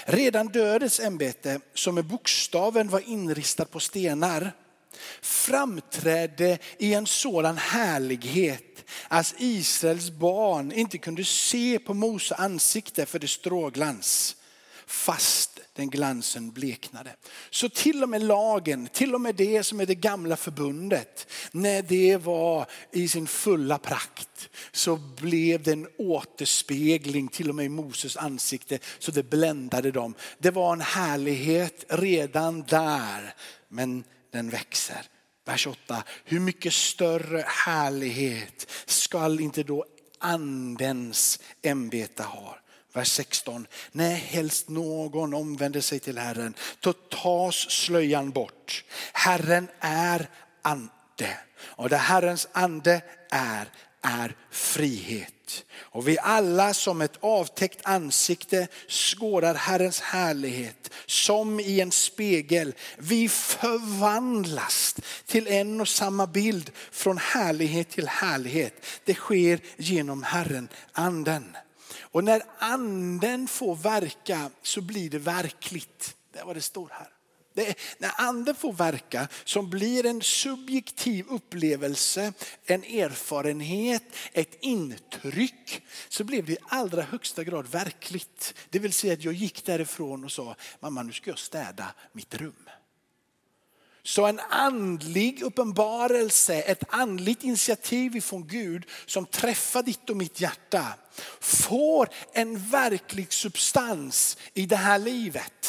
Redan 0.04 0.46
dödens 0.46 1.00
ämbete, 1.00 1.60
som 1.74 1.94
med 1.94 2.04
bokstaven 2.04 2.88
var 2.88 3.08
inristad 3.08 3.64
på 3.64 3.80
stenar, 3.80 4.52
framträdde 5.20 6.58
i 6.78 6.94
en 6.94 7.06
sådan 7.06 7.56
härlighet 7.56 8.71
att 9.08 9.34
Israels 9.38 10.10
barn 10.10 10.72
inte 10.72 10.98
kunde 10.98 11.24
se 11.24 11.78
på 11.78 11.94
Mose 11.94 12.34
ansikte 12.34 13.06
för 13.06 13.18
det 13.18 13.28
stråglans. 13.28 14.36
Fast 14.86 15.60
den 15.74 15.90
glansen 15.90 16.50
bleknade. 16.50 17.16
Så 17.50 17.68
till 17.68 18.02
och 18.02 18.08
med 18.08 18.22
lagen, 18.22 18.88
till 18.92 19.14
och 19.14 19.20
med 19.20 19.34
det 19.34 19.62
som 19.62 19.80
är 19.80 19.86
det 19.86 19.94
gamla 19.94 20.36
förbundet, 20.36 21.26
när 21.52 21.82
det 21.82 22.16
var 22.16 22.66
i 22.92 23.08
sin 23.08 23.26
fulla 23.26 23.78
prakt 23.78 24.48
så 24.72 24.96
blev 24.96 25.62
det 25.62 25.72
en 25.72 25.88
återspegling 25.98 27.28
till 27.28 27.48
och 27.48 27.54
med 27.54 27.64
i 27.64 27.68
Moses 27.68 28.16
ansikte 28.16 28.78
så 28.98 29.10
det 29.10 29.22
bländade 29.22 29.90
dem. 29.90 30.14
Det 30.38 30.50
var 30.50 30.72
en 30.72 30.80
härlighet 30.80 31.84
redan 31.88 32.62
där 32.62 33.34
men 33.68 34.04
den 34.30 34.50
växer. 34.50 35.02
Vers 35.44 35.66
8, 35.66 36.04
hur 36.24 36.40
mycket 36.40 36.72
större 36.72 37.44
härlighet 37.46 38.70
skall 38.86 39.40
inte 39.40 39.62
då 39.62 39.84
andens 40.18 41.40
ämbete 41.62 42.22
ha? 42.22 42.58
Vers 42.92 43.08
16. 43.08 43.66
när 43.92 44.14
helst 44.14 44.68
någon 44.68 45.34
omvänder 45.34 45.80
sig 45.80 46.00
till 46.00 46.18
Herren, 46.18 46.54
då 46.80 46.92
tas 46.92 47.54
slöjan 47.70 48.30
bort. 48.30 48.84
Herren 49.12 49.68
är 49.80 50.28
ande 50.62 51.38
och 51.60 51.88
där 51.88 51.98
Herrens 51.98 52.48
ande 52.52 53.02
är, 53.30 53.68
är 54.02 54.36
frihet. 54.50 55.41
Och 55.74 56.08
vi 56.08 56.18
alla 56.18 56.74
som 56.74 57.00
ett 57.00 57.18
avtäckt 57.20 57.80
ansikte 57.82 58.68
skådar 58.88 59.54
Herrens 59.54 60.00
härlighet 60.00 60.90
som 61.06 61.60
i 61.60 61.80
en 61.80 61.92
spegel. 61.92 62.74
Vi 62.98 63.28
förvandlas 63.28 64.96
till 65.26 65.46
en 65.46 65.80
och 65.80 65.88
samma 65.88 66.26
bild 66.26 66.70
från 66.90 67.18
härlighet 67.18 67.90
till 67.90 68.08
härlighet. 68.08 68.86
Det 69.04 69.14
sker 69.14 69.60
genom 69.76 70.22
Herren, 70.22 70.68
anden. 70.92 71.56
Och 72.00 72.24
när 72.24 72.42
anden 72.58 73.48
får 73.48 73.76
verka 73.76 74.50
så 74.62 74.80
blir 74.80 75.10
det 75.10 75.18
verkligt. 75.18 76.16
Det 76.32 76.38
är 76.38 76.44
vad 76.44 76.56
det 76.56 76.60
står 76.60 76.88
här. 76.92 77.11
Det 77.54 77.74
när 77.98 78.12
anden 78.16 78.54
får 78.54 78.72
verka 78.72 79.28
som 79.44 79.70
blir 79.70 80.06
en 80.06 80.22
subjektiv 80.22 81.26
upplevelse, 81.28 82.32
en 82.66 82.84
erfarenhet, 82.84 84.02
ett 84.32 84.56
intryck 84.60 85.82
så 86.08 86.24
blev 86.24 86.46
det 86.46 86.52
i 86.52 86.58
allra 86.68 87.02
högsta 87.02 87.44
grad 87.44 87.66
verkligt. 87.66 88.54
Det 88.70 88.78
vill 88.78 88.92
säga 88.92 89.12
att 89.12 89.24
jag 89.24 89.34
gick 89.34 89.64
därifrån 89.64 90.24
och 90.24 90.32
sa, 90.32 90.56
mamma 90.80 91.02
nu 91.02 91.12
ska 91.12 91.30
jag 91.30 91.38
städa 91.38 91.94
mitt 92.12 92.34
rum. 92.34 92.68
Så 94.04 94.26
en 94.26 94.40
andlig 94.40 95.42
uppenbarelse, 95.42 96.54
ett 96.54 96.84
andligt 96.88 97.44
initiativ 97.44 98.16
ifrån 98.16 98.46
Gud 98.46 98.84
som 99.06 99.26
träffar 99.26 99.82
ditt 99.82 100.10
och 100.10 100.16
mitt 100.16 100.40
hjärta 100.40 100.86
får 101.40 102.08
en 102.32 102.68
verklig 102.68 103.32
substans 103.32 104.36
i 104.54 104.66
det 104.66 104.76
här 104.76 104.98
livet. 104.98 105.61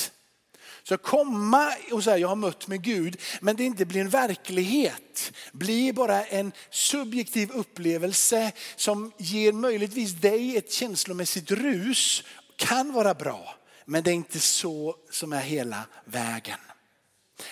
Så 0.84 0.98
komma 0.98 1.74
och 1.92 2.04
säga 2.04 2.18
jag 2.18 2.28
har 2.28 2.36
mött 2.36 2.68
med 2.68 2.84
Gud 2.84 3.22
men 3.42 3.56
det 3.56 3.64
inte 3.64 3.86
blir 3.86 4.02
en 4.02 4.10
verklighet. 4.10 5.34
Blir 5.52 5.94
bara 5.94 6.26
en 6.26 6.52
subjektiv 6.70 7.52
upplevelse 7.52 8.52
som 8.76 9.12
ger 9.18 9.52
möjligtvis 9.52 10.12
dig 10.12 10.58
ett 10.58 10.72
känslomässigt 10.72 11.52
rus. 11.52 12.24
Kan 12.56 12.94
vara 12.94 13.14
bra 13.14 13.56
men 13.86 14.04
det 14.04 14.12
är 14.12 14.16
inte 14.16 14.40
så 14.40 14.96
som 15.12 15.34
är 15.34 15.42
hela 15.42 15.86
vägen. 16.06 16.60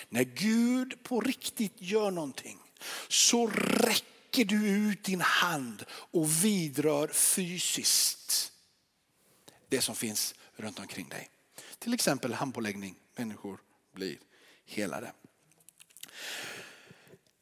När 0.08 0.22
Gud 0.22 1.02
på 1.02 1.20
riktigt 1.20 1.74
gör 1.78 2.10
någonting 2.10 2.58
så 3.08 3.46
räcker 3.56 4.44
du 4.44 4.68
ut 4.68 5.04
din 5.04 5.20
hand 5.20 5.84
och 5.90 6.44
vidrör 6.44 7.08
fysiskt 7.08 8.52
det 9.68 9.80
som 9.80 9.94
finns 9.94 10.34
runt 10.56 10.78
omkring 10.78 11.08
dig. 11.08 11.28
Till 11.82 11.94
exempel 11.94 12.34
handpåläggning, 12.34 12.94
människor 13.16 13.60
blir 13.94 14.16
helade. 14.66 15.12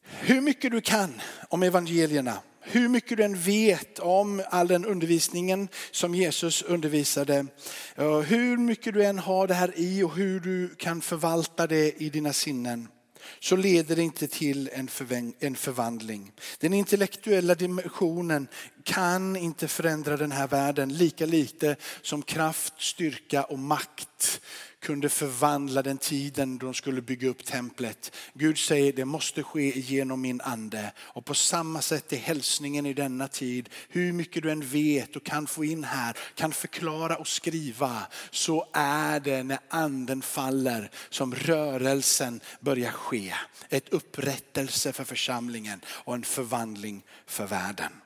Hur 0.03 0.41
mycket 0.41 0.71
du 0.71 0.81
kan 0.81 1.21
om 1.49 1.63
evangelierna, 1.63 2.37
hur 2.61 2.89
mycket 2.89 3.17
du 3.17 3.23
än 3.23 3.39
vet 3.39 3.99
om 3.99 4.43
all 4.49 4.67
den 4.67 4.85
undervisningen 4.85 5.67
som 5.91 6.15
Jesus 6.15 6.61
undervisade, 6.61 7.45
hur 8.25 8.57
mycket 8.57 8.93
du 8.93 9.05
än 9.05 9.19
har 9.19 9.47
det 9.47 9.53
här 9.53 9.73
i 9.75 10.03
och 10.03 10.15
hur 10.15 10.39
du 10.39 10.75
kan 10.75 11.01
förvalta 11.01 11.67
det 11.67 12.01
i 12.01 12.09
dina 12.09 12.33
sinnen 12.33 12.87
så 13.39 13.55
leder 13.55 13.95
det 13.95 14.01
inte 14.01 14.27
till 14.27 14.69
en 15.39 15.55
förvandling. 15.55 16.31
Den 16.59 16.73
intellektuella 16.73 17.55
dimensionen 17.55 18.47
kan 18.83 19.35
inte 19.35 19.67
förändra 19.67 20.17
den 20.17 20.31
här 20.31 20.47
världen 20.47 20.93
lika 20.93 21.25
lite 21.25 21.75
som 22.01 22.21
kraft, 22.21 22.73
styrka 22.77 23.43
och 23.43 23.59
makt 23.59 24.41
kunde 24.81 25.09
förvandla 25.09 25.81
den 25.81 25.97
tiden 25.97 26.57
då 26.57 26.65
de 26.65 26.73
skulle 26.73 27.01
bygga 27.01 27.29
upp 27.29 27.45
templet. 27.45 28.15
Gud 28.33 28.57
säger 28.57 28.93
det 28.93 29.05
måste 29.05 29.43
ske 29.43 29.79
genom 29.79 30.21
min 30.21 30.41
ande. 30.41 30.91
Och 30.97 31.25
på 31.25 31.33
samma 31.33 31.81
sätt 31.81 32.13
är 32.13 32.17
hälsningen 32.17 32.85
i 32.85 32.93
denna 32.93 33.27
tid, 33.27 33.69
hur 33.89 34.13
mycket 34.13 34.43
du 34.43 34.51
än 34.51 34.61
vet 34.61 35.15
och 35.15 35.23
kan 35.23 35.47
få 35.47 35.65
in 35.65 35.83
här, 35.83 36.17
kan 36.35 36.51
förklara 36.51 37.15
och 37.15 37.27
skriva, 37.27 38.07
så 38.31 38.67
är 38.73 39.19
det 39.19 39.43
när 39.43 39.59
anden 39.69 40.21
faller 40.21 40.91
som 41.09 41.35
rörelsen 41.35 42.41
börjar 42.59 42.91
ske. 42.91 43.33
Ett 43.69 43.89
upprättelse 43.89 44.93
för 44.93 45.03
församlingen 45.03 45.81
och 45.87 46.13
en 46.15 46.23
förvandling 46.23 47.03
för 47.25 47.47
världen. 47.47 48.00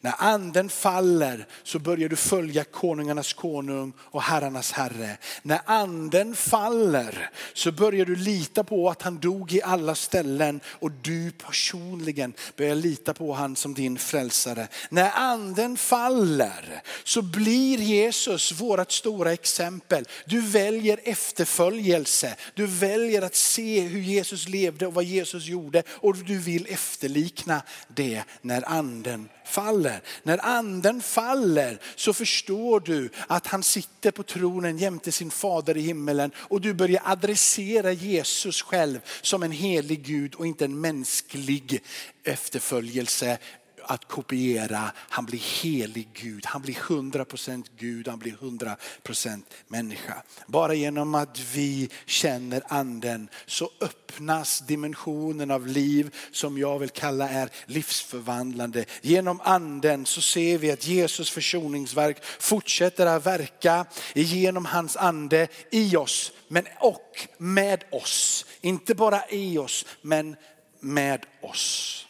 När 0.00 0.14
anden 0.18 0.68
faller 0.68 1.46
så 1.62 1.78
börjar 1.78 2.08
du 2.08 2.16
följa 2.16 2.64
konungarnas 2.64 3.32
konung 3.32 3.92
och 3.98 4.22
herrarnas 4.22 4.72
herre. 4.72 5.16
När 5.42 5.60
anden 5.64 6.34
faller 6.34 7.30
så 7.54 7.72
börjar 7.72 8.04
du 8.04 8.16
lita 8.16 8.64
på 8.64 8.90
att 8.90 9.02
han 9.02 9.18
dog 9.18 9.52
i 9.52 9.62
alla 9.62 9.94
ställen 9.94 10.60
och 10.66 10.90
du 10.90 11.30
personligen 11.30 12.32
börjar 12.56 12.74
lita 12.74 13.14
på 13.14 13.32
han 13.32 13.56
som 13.56 13.74
din 13.74 13.98
frälsare. 13.98 14.68
När 14.90 15.10
anden 15.14 15.76
faller 15.76 16.82
så 17.04 17.22
blir 17.22 17.78
Jesus 17.78 18.52
vårt 18.52 18.92
stora 18.92 19.32
exempel. 19.32 20.08
Du 20.26 20.40
väljer 20.40 21.00
efterföljelse. 21.04 22.36
Du 22.54 22.66
väljer 22.66 23.22
att 23.22 23.34
se 23.34 23.80
hur 23.80 24.00
Jesus 24.00 24.48
levde 24.48 24.86
och 24.86 24.94
vad 24.94 25.04
Jesus 25.04 25.46
gjorde 25.46 25.82
och 25.88 26.16
du 26.16 26.38
vill 26.38 26.66
efterlikna 26.70 27.62
det 27.88 28.22
när 28.42 28.68
anden 28.68 29.28
faller. 29.52 30.02
När 30.22 30.44
anden 30.44 31.00
faller 31.00 31.78
så 31.96 32.12
förstår 32.12 32.80
du 32.80 33.10
att 33.26 33.46
han 33.46 33.62
sitter 33.62 34.10
på 34.10 34.22
tronen 34.22 34.78
jämte 34.78 35.12
sin 35.12 35.30
fader 35.30 35.76
i 35.76 35.80
himmelen 35.80 36.30
och 36.36 36.60
du 36.60 36.74
börjar 36.74 37.02
adressera 37.04 37.92
Jesus 37.92 38.62
själv 38.62 39.00
som 39.22 39.42
en 39.42 39.52
helig 39.52 40.02
Gud 40.06 40.34
och 40.34 40.46
inte 40.46 40.64
en 40.64 40.80
mänsklig 40.80 41.82
efterföljelse 42.24 43.38
att 43.84 44.08
kopiera. 44.08 44.92
Han 44.96 45.24
blir 45.24 45.62
helig 45.62 46.08
Gud, 46.12 46.46
han 46.46 46.62
blir 46.62 46.74
100% 46.74 47.66
Gud, 47.76 48.08
han 48.08 48.18
blir 48.18 48.32
100% 48.32 49.42
människa. 49.68 50.22
Bara 50.46 50.74
genom 50.74 51.14
att 51.14 51.40
vi 51.54 51.90
känner 52.06 52.62
anden 52.66 53.28
så 53.46 53.70
öppnas 53.80 54.60
dimensionen 54.60 55.50
av 55.50 55.66
liv 55.66 56.14
som 56.32 56.58
jag 56.58 56.78
vill 56.78 56.90
kalla 56.90 57.28
är 57.28 57.48
livsförvandlande. 57.66 58.84
Genom 59.00 59.40
anden 59.40 60.06
så 60.06 60.20
ser 60.20 60.58
vi 60.58 60.70
att 60.70 60.86
Jesus 60.86 61.30
försoningsverk 61.30 62.24
fortsätter 62.24 63.06
att 63.06 63.26
verka 63.26 63.86
genom 64.14 64.64
hans 64.64 64.96
ande 64.96 65.48
i 65.70 65.96
oss 65.96 66.32
men 66.48 66.66
och 66.80 67.28
med 67.38 67.84
oss. 67.90 68.46
Inte 68.60 68.94
bara 68.94 69.28
i 69.30 69.58
oss 69.58 69.86
men 70.02 70.36
med 70.80 71.26
oss. 71.42 72.06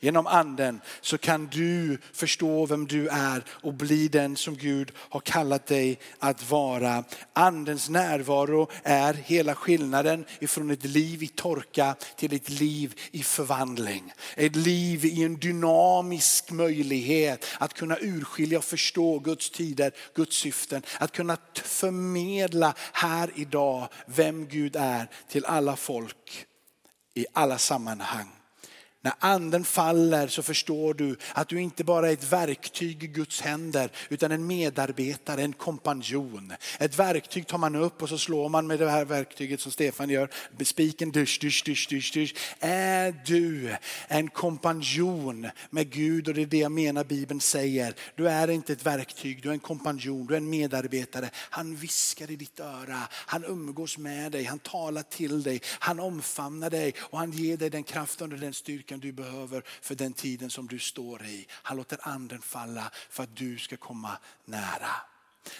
Genom 0.00 0.26
anden 0.26 0.80
så 1.00 1.18
kan 1.18 1.46
du 1.46 1.98
förstå 2.12 2.66
vem 2.66 2.86
du 2.86 3.08
är 3.08 3.44
och 3.48 3.74
bli 3.74 4.08
den 4.08 4.36
som 4.36 4.56
Gud 4.56 4.92
har 4.96 5.20
kallat 5.20 5.66
dig 5.66 5.98
att 6.18 6.50
vara. 6.50 7.04
Andens 7.32 7.88
närvaro 7.88 8.70
är 8.82 9.14
hela 9.14 9.54
skillnaden 9.54 10.24
ifrån 10.38 10.70
ett 10.70 10.84
liv 10.84 11.22
i 11.22 11.28
torka 11.28 11.94
till 12.16 12.34
ett 12.34 12.48
liv 12.48 13.00
i 13.10 13.22
förvandling. 13.22 14.12
Ett 14.36 14.56
liv 14.56 15.04
i 15.04 15.22
en 15.24 15.36
dynamisk 15.36 16.50
möjlighet 16.50 17.44
att 17.58 17.74
kunna 17.74 17.98
urskilja 18.00 18.58
och 18.58 18.64
förstå 18.64 19.18
Guds 19.18 19.50
tider, 19.50 19.92
Guds 20.14 20.36
syften. 20.36 20.82
Att 20.98 21.12
kunna 21.12 21.36
förmedla 21.54 22.74
här 22.92 23.30
idag 23.34 23.88
vem 24.06 24.46
Gud 24.46 24.76
är 24.76 25.10
till 25.28 25.44
alla 25.44 25.76
folk 25.76 26.46
i 27.14 27.26
alla 27.32 27.58
sammanhang. 27.58 28.37
När 29.00 29.12
anden 29.18 29.64
faller 29.64 30.28
så 30.28 30.42
förstår 30.42 30.94
du 30.94 31.16
att 31.34 31.48
du 31.48 31.60
inte 31.60 31.84
bara 31.84 32.08
är 32.08 32.12
ett 32.12 32.32
verktyg 32.32 33.04
i 33.04 33.06
Guds 33.06 33.40
händer 33.40 33.90
utan 34.08 34.32
en 34.32 34.46
medarbetare, 34.46 35.42
en 35.42 35.52
kompanjon. 35.52 36.52
Ett 36.78 36.98
verktyg 36.98 37.46
tar 37.46 37.58
man 37.58 37.76
upp 37.76 38.02
och 38.02 38.08
så 38.08 38.18
slår 38.18 38.48
man 38.48 38.66
med 38.66 38.78
det 38.78 38.90
här 38.90 39.04
verktyget 39.04 39.60
som 39.60 39.72
Stefan 39.72 40.10
gör. 40.10 40.30
Spiken 40.64 41.10
dysch, 41.10 41.38
dysch, 41.40 41.62
dysch, 41.64 41.88
dysch, 41.88 42.12
dysch. 42.12 42.34
Är 42.58 43.14
du 43.26 43.76
en 44.08 44.28
kompanjon 44.28 45.46
med 45.70 45.90
Gud 45.90 46.28
och 46.28 46.34
det 46.34 46.42
är 46.42 46.46
det 46.46 46.58
jag 46.58 46.72
menar 46.72 47.04
Bibeln 47.04 47.40
säger. 47.40 47.94
Du 48.16 48.28
är 48.28 48.50
inte 48.50 48.72
ett 48.72 48.86
verktyg, 48.86 49.42
du 49.42 49.48
är 49.48 49.52
en 49.52 49.58
kompanjon, 49.58 50.26
du 50.26 50.34
är 50.34 50.38
en 50.38 50.50
medarbetare. 50.50 51.30
Han 51.34 51.76
viskar 51.76 52.30
i 52.30 52.36
ditt 52.36 52.60
öra, 52.60 52.98
han 53.10 53.44
umgås 53.44 53.98
med 53.98 54.32
dig, 54.32 54.44
han 54.44 54.58
talar 54.58 55.02
till 55.02 55.42
dig, 55.42 55.60
han 55.78 56.00
omfamnar 56.00 56.70
dig 56.70 56.94
och 56.98 57.18
han 57.18 57.30
ger 57.30 57.56
dig 57.56 57.70
den 57.70 57.84
kraften 57.84 58.32
och 58.32 58.38
den 58.38 58.54
styrkan 58.54 58.87
styrkan 58.88 59.00
du 59.00 59.12
behöver 59.12 59.62
för 59.80 59.94
den 59.94 60.12
tiden 60.12 60.50
som 60.50 60.66
du 60.66 60.78
står 60.78 61.24
i. 61.24 61.46
Han 61.50 61.76
låter 61.76 61.98
anden 62.02 62.40
falla 62.40 62.90
för 63.10 63.22
att 63.22 63.36
du 63.36 63.58
ska 63.58 63.76
komma 63.76 64.18
nära. 64.44 64.90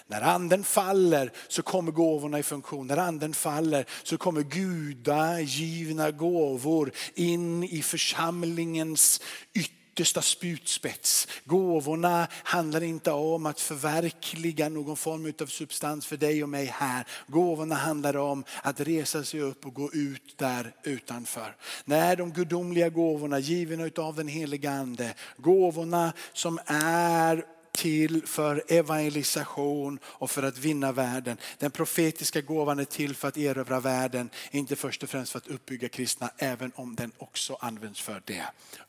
När 0.06 0.20
anden 0.22 0.64
faller 0.64 1.32
så 1.48 1.62
kommer 1.62 1.92
gåvorna 1.92 2.38
i 2.38 2.42
funktion. 2.42 2.86
När 2.86 2.96
anden 2.96 3.34
faller 3.34 3.86
så 4.02 4.18
kommer 4.18 4.42
gudagivna 4.42 6.10
gåvor 6.10 6.92
in 7.14 7.64
i 7.64 7.82
församlingens 7.82 9.20
yttre 9.54 9.77
yttersta 9.98 10.22
spjutspets. 10.22 11.28
Gåvorna 11.44 12.26
handlar 12.32 12.82
inte 12.82 13.10
om 13.10 13.46
att 13.46 13.60
förverkliga 13.60 14.68
någon 14.68 14.96
form 14.96 15.32
av 15.40 15.46
substans 15.46 16.06
för 16.06 16.16
dig 16.16 16.42
och 16.42 16.48
mig 16.48 16.66
här. 16.66 17.06
Gåvorna 17.26 17.74
handlar 17.74 18.16
om 18.16 18.44
att 18.62 18.80
resa 18.80 19.24
sig 19.24 19.40
upp 19.40 19.66
och 19.66 19.74
gå 19.74 19.92
ut 19.92 20.38
där 20.38 20.72
utanför. 20.82 21.56
När 21.84 22.16
de 22.16 22.32
gudomliga 22.32 22.88
gåvorna 22.88 23.38
givna 23.38 23.90
av 23.96 24.16
den 24.16 24.28
heliga 24.28 24.70
ande, 24.70 25.14
gåvorna 25.36 26.12
som 26.32 26.58
är 26.66 27.57
till 27.78 28.26
för 28.26 28.62
evangelisation 28.68 29.98
och 30.04 30.30
för 30.30 30.42
att 30.42 30.58
vinna 30.58 30.92
världen. 30.92 31.36
Den 31.58 31.70
profetiska 31.70 32.40
gåvan 32.40 32.78
är 32.78 32.84
till 32.84 33.14
för 33.14 33.28
att 33.28 33.36
erövra 33.36 33.80
världen, 33.80 34.30
inte 34.50 34.76
först 34.76 35.02
och 35.02 35.10
främst 35.10 35.32
för 35.32 35.38
att 35.38 35.48
uppbygga 35.48 35.88
kristna, 35.88 36.30
även 36.38 36.72
om 36.74 36.94
den 36.94 37.12
också 37.18 37.56
används 37.60 38.00
för 38.00 38.22
det. 38.24 38.44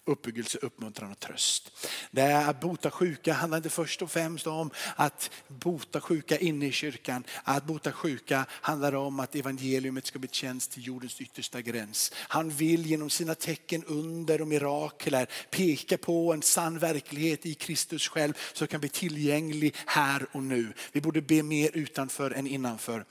Uppbyggelse, 0.06 0.58
uppmuntran 0.62 1.12
och 1.12 1.20
tröst. 1.20 1.72
Det 2.12 2.22
är 2.22 2.50
att 2.50 2.60
bota 2.60 2.92
sjuka 2.92 3.34
handlar 3.34 3.58
inte 3.58 3.70
först 3.70 4.02
och 4.02 4.12
främst 4.12 4.48
om 4.48 4.72
att 4.96 5.32
bota 5.48 6.02
sjuka 6.02 6.38
inne 6.38 6.66
i 6.66 6.72
kyrkan. 6.72 7.24
Att 7.44 7.66
bota 7.66 7.92
sjuka 7.92 8.46
handlar 8.50 8.96
om 8.96 9.20
att 9.20 9.36
evangeliumet 9.36 10.06
ska 10.06 10.20
bli 10.20 10.30
tjänst 10.32 10.72
till 10.72 10.88
jordens 10.88 11.22
yttersta 11.22 11.62
gräns. 11.62 12.12
Han 12.16 12.50
vill 12.50 12.86
genom 12.86 13.10
sina 13.10 13.36
tecken, 13.36 13.84
under 13.84 14.42
och 14.42 14.48
mirakler 14.48 15.28
peka 15.50 15.98
på 15.98 16.34
en 16.34 16.42
sann 16.42 16.80
verklighet 16.80 17.46
i 17.46 17.54
Kristus 17.54 18.08
själv 18.08 18.34
så 18.54 18.68
kan 18.68 18.79
bli 18.80 18.90
tillgänglig 18.90 19.76
här 19.86 20.28
och 20.32 20.44
nu. 20.44 20.74
Vi 20.92 21.02
borde 21.02 21.22
be 21.22 21.44
mer 21.44 21.72
utanför 21.74 22.32
än 22.32 22.48
innanför. 22.48 23.06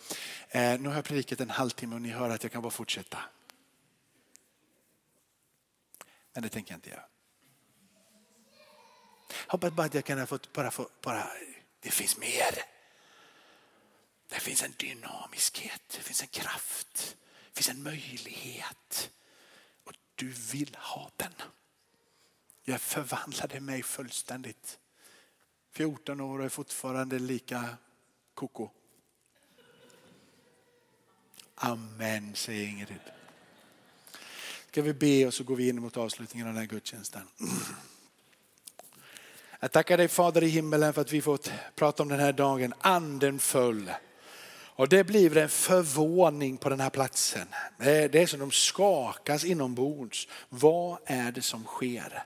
Eh, 0.49 0.81
nu 0.81 0.89
har 0.89 0.95
jag 0.95 1.05
predikat 1.05 1.41
en 1.41 1.51
halvtimme 1.51 1.95
och 1.95 2.03
ni 2.03 2.11
hör 2.11 2.31
att 2.31 2.43
jag 2.43 2.53
kan 2.53 2.62
bara 2.62 2.71
fortsätta. 2.71 3.19
Men 6.33 6.43
det 6.43 6.49
tänker 6.49 6.73
jag 6.73 6.77
inte 6.77 6.91
göra. 6.91 7.05
Hoppas 9.47 9.73
bara 9.73 9.87
att 9.87 9.95
jag 9.95 10.05
kan 10.05 10.27
få, 10.27 10.39
bara 10.53 10.71
få, 10.71 10.89
bara, 11.03 11.27
det 11.81 11.91
finns 11.91 12.19
mer. 12.19 12.64
Det 14.29 14.41
finns 14.41 14.62
en 14.62 14.75
dynamiskhet, 14.77 15.83
det 15.97 16.03
finns 16.03 16.23
en 16.23 16.29
kraft, 16.29 17.16
det 17.53 17.62
finns 17.62 17.69
en 17.69 17.83
möjlighet. 17.83 19.11
Och 19.85 19.93
du 20.14 20.29
vill 20.29 20.77
ha 20.81 21.11
den. 21.16 21.33
Jag 22.64 22.81
förvandlade 22.81 23.61
mig 23.61 23.83
fullständigt. 23.83 24.79
14 25.79 26.20
år 26.20 26.39
och 26.39 26.45
är 26.45 26.49
fortfarande 26.49 27.18
lika 27.18 27.64
koko. 28.35 28.68
Amen, 31.55 32.35
säger 32.35 32.68
Ingrid. 32.68 33.01
Ska 34.70 34.83
vi 34.83 34.93
be 34.93 35.26
och 35.26 35.35
så 35.35 35.45
går 35.45 35.57
vi 35.57 35.68
in 35.68 35.83
mot 35.83 35.97
avslutningen 35.97 36.49
av 36.49 36.55
den 36.55 36.61
här 36.61 36.68
gudstjänsten. 36.68 37.22
Jag 39.61 39.72
tackar 39.72 39.97
dig 39.97 40.09
Fader 40.09 40.43
i 40.43 40.49
himmelen 40.49 40.93
för 40.93 41.01
att 41.01 41.12
vi 41.12 41.22
fått 41.22 41.53
prata 41.74 42.03
om 42.03 42.09
den 42.09 42.20
här 42.20 42.33
dagen. 42.33 42.74
Anden 42.81 43.39
föll. 43.39 43.91
Och 44.51 44.89
det 44.89 45.05
blir 45.05 45.37
en 45.37 45.49
förvåning 45.49 46.57
på 46.57 46.68
den 46.68 46.81
här 46.81 46.91
platsen. 46.91 47.49
Det 47.79 48.14
är 48.14 48.26
som 48.26 48.41
de 48.41 48.51
skakas 48.51 49.45
inombords. 49.45 50.29
Vad 50.49 50.99
är 51.05 51.33
det 51.33 51.43
som 51.43 51.64
sker? 51.64 52.24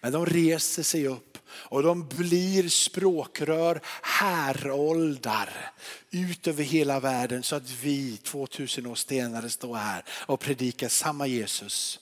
Men 0.00 0.12
de 0.12 0.26
reser 0.26 0.82
sig 0.82 1.08
upp 1.08 1.33
och 1.56 1.82
de 1.82 2.08
blir 2.08 2.68
språkrör, 2.68 3.80
häroldar 4.02 5.72
ut 6.10 6.46
över 6.46 6.64
hela 6.64 7.00
världen 7.00 7.42
så 7.42 7.56
att 7.56 7.70
vi 7.70 8.16
2000 8.16 8.86
år 8.86 8.94
senare 8.94 9.50
står 9.50 9.74
här 9.74 10.04
och 10.08 10.40
predikar 10.40 10.88
samma 10.88 11.26
Jesus 11.26 12.00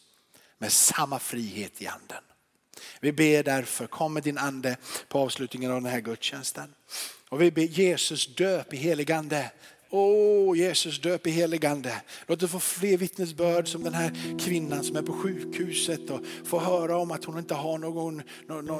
med 0.58 0.72
samma 0.72 1.18
frihet 1.18 1.82
i 1.82 1.86
anden. 1.86 2.22
Vi 3.00 3.12
ber 3.12 3.42
därför, 3.42 3.86
kom 3.86 4.12
med 4.12 4.22
din 4.22 4.38
ande 4.38 4.76
på 5.08 5.18
avslutningen 5.18 5.70
av 5.70 5.82
den 5.82 5.92
här 5.92 6.00
gudstjänsten. 6.00 6.74
Och 7.28 7.42
vi 7.42 7.50
ber 7.50 7.62
Jesus 7.62 8.34
döp 8.34 8.74
i 8.74 8.76
helig 8.76 9.12
ande 9.12 9.50
Åh 9.94 10.50
oh, 10.50 10.58
Jesus 10.58 11.00
döp 11.00 11.26
i 11.26 11.30
heligande. 11.30 11.92
Låt 12.26 12.42
oss 12.42 12.50
få 12.50 12.60
fler 12.60 12.96
vittnesbörd 12.96 13.68
som 13.68 13.84
den 13.84 13.94
här 13.94 14.38
kvinnan 14.38 14.84
som 14.84 14.96
är 14.96 15.02
på 15.02 15.12
sjukhuset 15.12 16.10
och 16.10 16.20
få 16.44 16.60
höra 16.60 16.96
om 16.96 17.10
att 17.10 17.24
hon 17.24 17.38
inte 17.38 17.54
har 17.54 17.78
någon, 17.78 18.22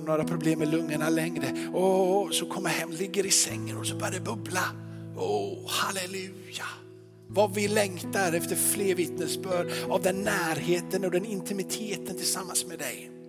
några 0.05 0.25
problem 0.25 0.59
med 0.59 0.69
lungorna 0.69 1.09
längre. 1.09 1.71
Åh, 1.75 2.27
oh, 2.27 2.31
så 2.31 2.47
kommer 2.47 2.71
hem, 2.71 2.91
ligger 2.91 3.27
i 3.27 3.31
sängen 3.31 3.77
och 3.77 3.87
så 3.87 3.97
börjar 3.97 4.13
det 4.13 4.21
bubbla. 4.21 4.65
Åh, 5.17 5.25
oh, 5.25 5.71
halleluja. 5.71 6.67
Vad 7.29 7.55
vi 7.55 7.69
längtar 7.69 8.33
efter 8.33 8.57
fler 8.57 8.95
vittnesbörd 8.95 9.73
av 9.89 10.03
den 10.03 10.17
närheten 10.17 11.05
och 11.05 11.11
den 11.11 11.25
intimiteten 11.25 12.17
tillsammans 12.17 12.67
med 12.67 12.79
dig. 12.79 13.22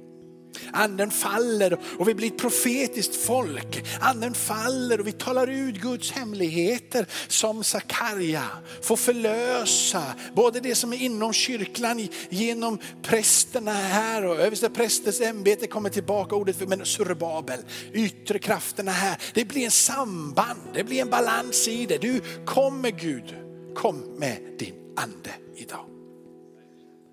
Anden 0.73 1.11
faller 1.11 1.79
och 1.99 2.07
vi 2.07 2.13
blir 2.13 2.27
ett 2.27 2.37
profetiskt 2.37 3.15
folk. 3.15 3.85
Anden 4.01 4.33
faller 4.33 4.99
och 4.99 5.07
vi 5.07 5.11
talar 5.11 5.47
ut 5.47 5.75
Guds 5.75 6.11
hemligheter 6.11 7.05
som 7.27 7.63
Sakarja. 7.63 8.43
Får 8.81 8.95
förlösa 8.95 10.03
både 10.33 10.59
det 10.59 10.75
som 10.75 10.93
är 10.93 10.97
inom 10.97 11.33
kyrkan 11.33 12.07
genom 12.29 12.79
prästerna 13.01 13.73
här 13.73 14.25
och 14.25 14.39
översteprästens 14.39 15.21
ämbete 15.21 15.67
kommer 15.67 15.89
tillbaka 15.89 16.35
ordet 16.35 16.55
för 16.55 16.65
men 16.65 16.85
Surbabel. 16.85 17.59
Yttre 17.93 18.39
krafterna 18.39 18.91
här. 18.91 19.17
Det 19.33 19.45
blir 19.45 19.65
en 19.65 19.71
samband, 19.71 20.59
det 20.73 20.83
blir 20.83 21.01
en 21.01 21.09
balans 21.09 21.67
i 21.67 21.85
det. 21.85 21.97
Du 21.97 22.21
kommer 22.45 22.91
Gud, 22.91 23.35
kom 23.75 23.99
med 24.17 24.37
din 24.59 24.75
ande 24.95 25.29
idag. 25.55 25.85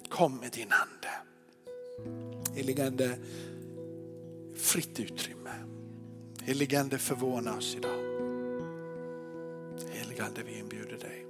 Kom 0.08 0.36
med 0.36 0.50
din 0.52 0.72
ande. 0.72 1.19
Heligande, 2.60 3.16
fritt 4.54 5.00
utrymme. 5.00 5.50
Heligande 6.42 6.98
förvåna 6.98 7.56
oss 7.56 7.76
idag. 7.76 8.00
Heligande 9.90 10.42
vi 10.46 10.58
inbjuder 10.58 10.98
dig. 10.98 11.26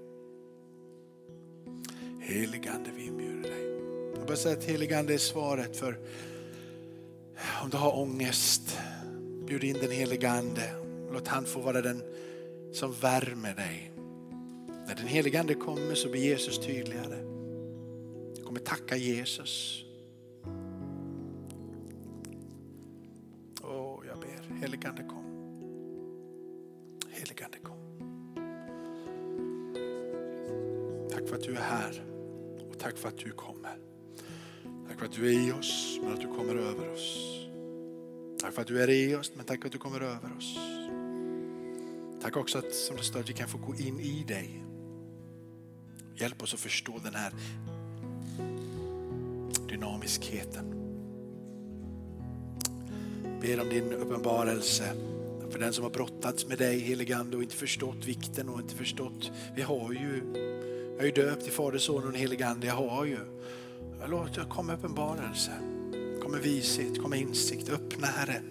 Heligande 2.21 2.91
vi 2.97 3.07
inbjuder 3.07 3.51
dig. 3.51 3.67
Jag 4.19 4.27
bara 4.27 4.37
säga 4.37 4.57
att 4.57 4.65
heligande 4.65 5.15
är 5.15 5.19
svaret 5.19 5.77
för 5.77 5.99
om 7.63 7.71
du 7.71 7.77
har 7.77 7.99
ångest, 7.99 8.79
bjud 9.47 9.65
in 9.65 9.77
den 9.81 9.91
heligande. 9.91 10.73
Låt 11.13 11.29
han 11.29 11.45
få 11.45 11.61
vara 11.61 11.83
den 11.83 12.03
som 12.73 12.93
värmer 12.93 13.55
dig. 13.55 13.93
När 14.87 14.95
den 14.95 15.07
heligande 15.07 15.55
kommer 15.55 15.95
så 15.95 16.09
blir 16.09 16.21
Jesus 16.21 16.67
tydligare. 16.67 17.17
Du 18.37 18.43
kommer 18.43 18.61
tacka 18.61 18.97
Jesus 18.97 19.85
Heligande 24.61 25.03
kom. 25.03 25.25
Heligande 27.11 27.59
kom. 27.59 27.79
Tack 31.11 31.29
för 31.29 31.37
att 31.37 31.43
du 31.43 31.57
är 31.57 31.61
här 31.61 32.03
och 32.71 32.79
tack 32.79 32.97
för 32.97 33.09
att 33.09 33.19
du 33.19 33.31
kommer. 33.31 33.79
Tack 34.89 34.99
för 34.99 35.07
att 35.07 35.13
du 35.13 35.27
är 35.27 35.49
i 35.49 35.53
oss 35.53 35.99
men 36.03 36.13
att 36.13 36.21
du 36.21 36.27
kommer 36.27 36.55
över 36.55 36.93
oss. 36.93 37.17
Tack 38.41 38.53
för 38.53 38.63
att 38.63 38.69
du 38.69 38.83
är 38.83 38.91
i 38.91 39.15
oss 39.15 39.33
men 39.37 39.45
tack 39.45 39.61
för 39.61 39.67
att 39.67 39.73
du 39.73 39.79
kommer 39.79 40.01
över 40.01 40.37
oss. 40.37 40.59
Tack 42.23 42.37
också 42.37 42.59
att 42.59 42.75
som 42.75 42.97
det 42.97 43.03
står 43.03 43.21
att 43.21 43.29
vi 43.29 43.35
kan 43.35 43.49
få 43.49 43.59
gå 43.59 43.75
in 43.75 44.01
i 44.01 44.25
dig. 44.29 44.65
Hjälp 46.17 46.43
oss 46.43 46.55
att 46.55 46.61
förstå 46.61 46.99
den 47.05 47.15
här 47.15 47.33
dynamiskheten 49.69 50.80
ber 53.41 53.61
om 53.61 53.69
din 53.69 53.93
uppenbarelse 53.93 54.95
för 55.51 55.59
den 55.59 55.73
som 55.73 55.85
har 55.85 55.91
brottats 55.91 56.47
med 56.47 56.59
dig 56.59 56.79
heligande 56.79 57.37
och 57.37 57.43
inte 57.43 57.57
förstått 57.57 58.05
vikten 58.05 58.49
och 58.49 58.61
inte 58.61 58.75
förstått. 58.75 59.31
Vi 59.55 59.63
har 59.63 59.93
ju, 59.93 60.23
jag 60.97 61.01
är 61.01 61.05
ju 61.05 61.13
döpt 61.13 61.47
i 61.47 61.51
Fader, 61.51 61.79
Son 61.79 62.09
och 62.09 62.15
heligande. 62.15 62.67
Jag 62.67 62.75
har 62.75 63.05
ju. 63.05 63.19
Låt 64.09 64.35
det 64.35 64.45
komma 64.51 64.75
uppenbarelse. 64.75 65.51
kom 66.23 66.33
med 66.33 66.41
vishet, 66.41 67.03
kom 67.03 67.11
med 67.11 67.21
insikt. 67.21 67.69
Öppna 67.69 68.07
Herre. 68.07 68.43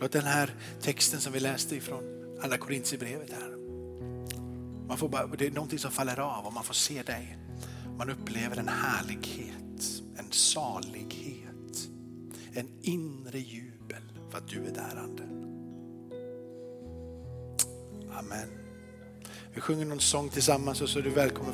Låt 0.00 0.12
den 0.12 0.24
här 0.24 0.54
texten 0.80 1.20
som 1.20 1.32
vi 1.32 1.40
läste 1.40 1.76
ifrån 1.76 2.02
Andra 2.42 2.58
Korintierbrevet 2.58 3.30
här. 3.30 3.56
Man 4.88 4.98
får 4.98 5.08
bara, 5.08 5.26
det 5.26 5.46
är 5.46 5.50
någonting 5.50 5.78
som 5.78 5.90
faller 5.90 6.20
av 6.20 6.46
och 6.46 6.52
man 6.52 6.64
får 6.64 6.74
se 6.74 7.02
dig. 7.02 7.38
Man 7.98 8.10
upplever 8.10 8.56
en 8.56 8.68
härlighet, 8.68 10.02
en 10.16 10.32
salighet, 10.32 11.88
en 12.52 12.68
inre 12.82 13.38
ljus 13.38 13.73
för 14.34 14.38
att 14.38 14.48
du 14.48 14.66
är 14.66 14.70
där 14.70 14.96
Ande. 14.96 15.22
Amen. 18.18 18.48
Vi 19.54 19.60
sjunger 19.60 19.84
någon 19.84 20.00
sång 20.00 20.28
tillsammans 20.28 20.80
och 20.80 20.88
så 20.88 20.98
är 20.98 21.02
du 21.02 21.10
välkommen 21.10 21.52